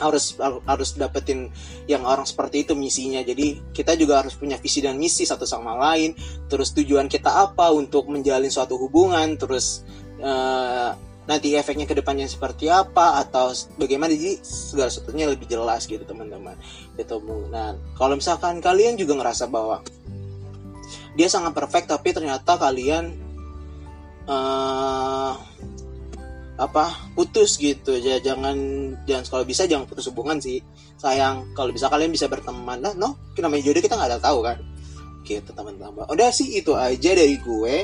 harus 0.00 0.40
harus 0.64 0.96
dapetin 0.96 1.52
yang 1.84 2.08
orang 2.08 2.24
seperti 2.24 2.64
itu 2.64 2.72
misinya. 2.72 3.20
Jadi 3.20 3.74
kita 3.76 3.92
juga 3.98 4.24
harus 4.24 4.32
punya 4.38 4.56
visi 4.56 4.80
dan 4.80 4.96
misi 4.96 5.28
satu 5.28 5.44
sama 5.44 5.76
lain. 5.76 6.16
Terus 6.48 6.72
tujuan 6.72 7.10
kita 7.12 7.28
apa 7.28 7.68
untuk 7.74 8.08
menjalin 8.08 8.48
suatu 8.48 8.80
hubungan? 8.80 9.36
Terus 9.36 9.84
uh, 10.22 10.96
nanti 11.28 11.54
efeknya 11.54 11.84
ke 11.84 11.92
depannya 11.92 12.24
seperti 12.24 12.72
apa? 12.72 13.20
Atau 13.20 13.52
bagaimana? 13.76 14.16
Jadi 14.16 14.40
segala 14.40 14.88
sesuatunya 14.88 15.28
lebih 15.28 15.44
jelas 15.50 15.84
gitu 15.84 16.02
teman-teman. 16.08 16.56
Gitu 16.96 17.20
nah 17.52 17.76
kalau 18.00 18.16
misalkan 18.16 18.64
kalian 18.64 18.96
juga 18.96 19.20
ngerasa 19.20 19.44
bahwa 19.52 19.84
dia 21.12 21.28
sangat 21.28 21.52
perfect 21.52 21.92
tapi 21.92 22.16
ternyata 22.16 22.56
kalian 22.56 23.12
uh, 24.28 25.36
apa 26.56 26.84
putus 27.18 27.58
gitu. 27.58 27.96
Ya 27.98 28.22
jangan 28.22 28.56
jangan 29.04 29.24
kalau 29.28 29.44
bisa 29.44 29.66
jangan 29.68 29.84
putus 29.88 30.08
hubungan 30.08 30.38
sih. 30.40 30.62
Sayang 31.00 31.52
kalau 31.52 31.74
bisa 31.74 31.90
kalian 31.92 32.12
bisa 32.12 32.30
berteman. 32.30 32.80
Nah 32.80 32.94
no 32.96 33.18
namanya 33.36 33.72
jodoh 33.72 33.82
kita 33.82 33.96
nggak 33.98 34.10
ada 34.16 34.20
tahu 34.22 34.38
kan? 34.44 34.58
Gitu 35.26 35.50
teman-teman. 35.52 36.06
Udah 36.08 36.30
sih 36.32 36.56
itu 36.56 36.72
aja 36.76 37.10
dari 37.12 37.36
gue. 37.40 37.74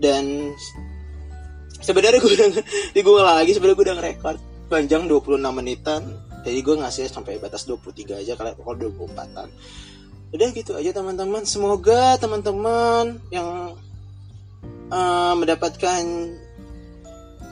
Dan 0.00 0.56
sebenarnya 1.80 2.24
gue 2.24 2.32
udah 2.32 2.48
di 2.96 3.00
gue 3.04 3.20
lagi 3.20 3.52
sebenarnya 3.52 3.76
gue 3.76 3.86
udah 3.90 3.96
ngerekord 4.00 4.38
panjang 4.72 5.04
26 5.10 5.44
menitan. 5.52 6.02
Jadi 6.40 6.58
gue 6.64 6.72
ngasih 6.80 7.04
sampai 7.12 7.36
batas 7.36 7.68
23 7.68 8.16
aja 8.16 8.32
pokoknya 8.32 8.88
24an 8.96 9.48
udah 10.30 10.48
gitu 10.54 10.78
aja 10.78 10.90
teman-teman. 10.94 11.42
Semoga 11.42 12.14
teman-teman 12.18 13.18
yang 13.34 13.74
uh, 14.90 15.34
mendapatkan 15.34 16.02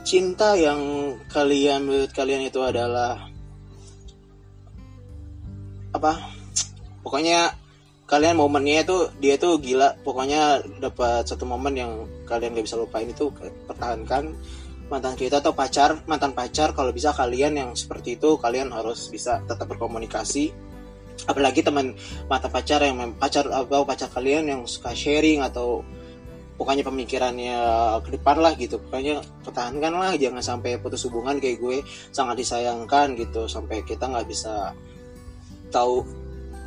cinta 0.07 0.55
yang 0.55 0.79
kalian 1.27 1.83
menurut 1.83 2.11
kalian 2.15 2.47
itu 2.47 2.63
adalah 2.63 3.27
apa? 5.91 6.31
Pokoknya 7.03 7.51
kalian 8.07 8.39
momennya 8.39 8.87
itu 8.87 8.97
dia 9.19 9.35
tuh 9.35 9.59
gila. 9.59 9.99
Pokoknya 10.01 10.63
dapat 10.79 11.27
satu 11.27 11.43
momen 11.43 11.75
yang 11.75 11.91
kalian 12.23 12.55
gak 12.55 12.65
bisa 12.65 12.79
lupain. 12.79 13.09
Itu 13.11 13.35
pertahankan 13.67 14.33
mantan 14.89 15.13
kita 15.19 15.43
atau 15.43 15.51
pacar 15.51 15.99
mantan 16.07 16.31
pacar. 16.31 16.71
Kalau 16.71 16.95
bisa 16.95 17.11
kalian 17.11 17.59
yang 17.59 17.69
seperti 17.75 18.15
itu 18.15 18.39
kalian 18.39 18.71
harus 18.71 19.11
bisa 19.11 19.43
tetap 19.43 19.67
berkomunikasi 19.67 20.68
apalagi 21.27 21.65
teman 21.65 21.97
mata 22.31 22.47
pacar 22.47 22.79
yang 22.85 23.15
pacar 23.17 23.49
atau 23.49 23.83
pacar 23.83 24.07
kalian 24.13 24.47
yang 24.47 24.61
suka 24.63 24.95
sharing 24.95 25.43
atau 25.43 25.83
pokoknya 26.59 26.83
pemikirannya 26.83 27.57
ke 28.03 28.09
depan 28.19 28.37
lah 28.43 28.53
gitu. 28.59 28.79
Pokoknya 28.83 29.23
pertahankan 29.47 29.95
lah 29.95 30.11
jangan 30.19 30.43
sampai 30.43 30.75
putus 30.79 31.07
hubungan 31.07 31.39
kayak 31.39 31.59
gue 31.63 31.77
sangat 32.11 32.43
disayangkan 32.43 33.15
gitu. 33.15 33.47
Sampai 33.47 33.87
kita 33.87 34.11
nggak 34.11 34.27
bisa 34.27 34.75
tahu 35.71 36.03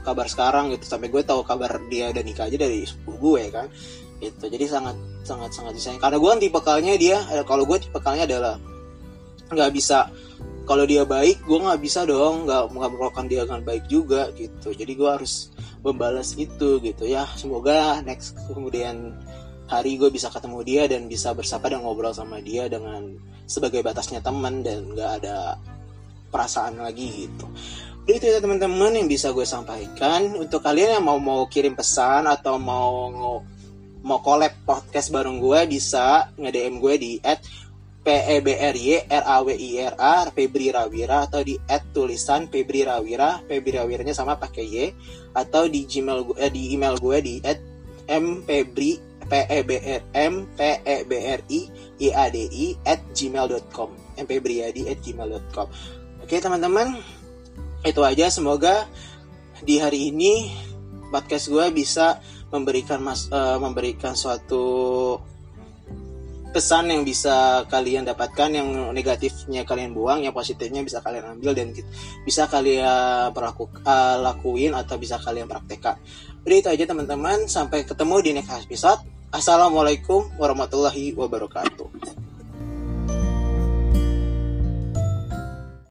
kabar 0.02 0.26
sekarang 0.26 0.72
gitu. 0.72 0.88
Sampai 0.88 1.12
gue 1.12 1.20
tahu 1.20 1.44
kabar 1.44 1.76
dia 1.92 2.08
dan 2.10 2.24
nikah 2.24 2.48
aja 2.48 2.56
dari 2.56 2.88
gue 2.88 3.42
kan. 3.52 3.68
Itu 4.24 4.48
jadi 4.48 4.64
sangat 4.64 4.96
sangat 5.22 5.52
sangat 5.54 5.72
disayang 5.76 6.00
karena 6.02 6.18
gue 6.18 6.32
tipe 6.42 6.60
kalnya 6.64 6.94
dia 6.98 7.18
eh, 7.30 7.44
kalau 7.46 7.62
gue 7.62 7.78
tipe 7.78 7.98
kalnya 8.02 8.26
adalah 8.26 8.56
nggak 9.52 9.70
bisa 9.70 10.08
kalau 10.62 10.86
dia 10.86 11.02
baik 11.02 11.42
gue 11.42 11.58
nggak 11.58 11.80
bisa 11.82 12.06
dong 12.06 12.46
nggak 12.46 12.70
melakukan 12.70 13.26
dia 13.26 13.42
dengan 13.42 13.62
baik 13.66 13.84
juga 13.90 14.30
gitu. 14.38 14.70
Jadi 14.70 14.92
gue 14.94 15.10
harus 15.10 15.50
membalas 15.82 16.38
itu 16.38 16.78
gitu. 16.78 17.04
Ya 17.06 17.26
semoga 17.34 17.98
next 18.06 18.38
kemudian 18.46 19.18
hari 19.66 19.96
gue 19.96 20.12
bisa 20.12 20.28
ketemu 20.28 20.58
dia 20.62 20.82
dan 20.86 21.08
bisa 21.08 21.32
bersapa 21.32 21.72
dan 21.72 21.82
ngobrol 21.82 22.12
sama 22.12 22.38
dia 22.44 22.68
dengan 22.68 23.16
sebagai 23.48 23.80
batasnya 23.80 24.20
teman 24.20 24.60
dan 24.60 24.92
gak 24.92 25.24
ada 25.24 25.56
perasaan 26.28 26.80
lagi 26.80 27.26
gitu. 27.26 27.46
Jadi 28.02 28.16
itu 28.18 28.26
ya 28.34 28.38
teman-teman 28.42 28.98
yang 28.98 29.06
bisa 29.06 29.30
gue 29.30 29.46
sampaikan. 29.46 30.34
Untuk 30.34 30.60
kalian 30.60 30.98
yang 30.98 31.04
mau 31.06 31.18
mau 31.22 31.46
kirim 31.46 31.78
pesan 31.78 32.26
atau 32.26 32.58
mau 32.58 33.10
mau 34.02 34.18
collab 34.18 34.50
podcast 34.66 35.14
bareng 35.14 35.38
gue 35.38 35.60
bisa 35.70 36.34
nge-DM 36.34 36.82
gue 36.82 36.94
di 36.98 37.12
at 37.22 37.38
P 38.02 38.08
E 38.10 38.36
B 38.42 38.48
R 38.58 38.76
Y 38.76 39.06
R 39.06 39.24
A 39.24 39.38
W 39.46 39.54
I 39.54 39.70
R 39.86 39.94
A 39.94 40.14
Febri 40.34 40.74
Rawira 40.74 41.30
atau 41.30 41.46
di 41.46 41.54
at 41.70 41.86
tulisan 41.94 42.50
Febri 42.50 42.82
Rawira 42.82 43.42
Febri 43.46 43.78
Rawiranya 43.78 44.10
sama 44.10 44.42
pakai 44.42 44.66
Y 44.66 44.76
atau 45.32 45.70
di 45.70 45.86
Gmail 45.86 46.26
gue 46.26 46.36
eh, 46.42 46.50
di 46.50 46.74
email 46.74 46.98
gue 46.98 47.18
di 47.22 47.34
at 47.46 47.62
M 48.10 48.42
P 48.42 48.66
E 49.30 49.60
B 49.62 49.70
R 49.78 50.02
M 50.18 50.50
P 50.58 50.60
E 50.82 50.96
B 51.06 51.12
R 51.14 51.40
I 51.46 51.60
I 52.02 52.08
A 52.10 52.26
D 52.28 52.36
I 52.50 52.66
at 52.84 53.00
gmail.com 53.14 53.90
mpebriadi 54.18 54.92
at 54.92 54.98
gmail.com 55.00 55.66
Oke 56.22 56.38
teman-teman 56.38 57.00
itu 57.82 58.00
aja. 58.02 58.30
Semoga 58.30 58.86
di 59.62 59.78
hari 59.78 60.14
ini 60.14 60.50
podcast 61.10 61.50
gue 61.50 61.66
bisa 61.74 62.22
memberikan 62.54 63.02
mas 63.02 63.26
uh, 63.30 63.58
memberikan 63.58 64.14
suatu 64.14 65.18
pesan 66.52 66.92
yang 66.92 67.02
bisa 67.02 67.64
kalian 67.66 68.04
dapatkan 68.04 68.52
yang 68.52 68.68
negatifnya 68.92 69.64
kalian 69.64 69.96
buang 69.96 70.20
yang 70.20 70.36
positifnya 70.36 70.84
bisa 70.84 71.00
kalian 71.00 71.40
ambil 71.40 71.56
dan 71.56 71.72
bisa 72.22 72.44
kalian 72.46 73.32
berlaku, 73.32 73.72
uh, 73.82 74.20
lakuin 74.20 74.76
atau 74.76 75.00
bisa 75.00 75.16
kalian 75.16 75.48
praktekkan. 75.48 75.96
Udah 76.44 76.56
itu 76.60 76.68
aja 76.68 76.84
teman-teman. 76.84 77.48
Sampai 77.48 77.88
ketemu 77.88 78.16
di 78.20 78.30
next 78.36 78.68
episode. 78.68 79.00
Assalamualaikum 79.32 80.28
warahmatullahi 80.36 81.16
wabarakatuh 81.16 82.31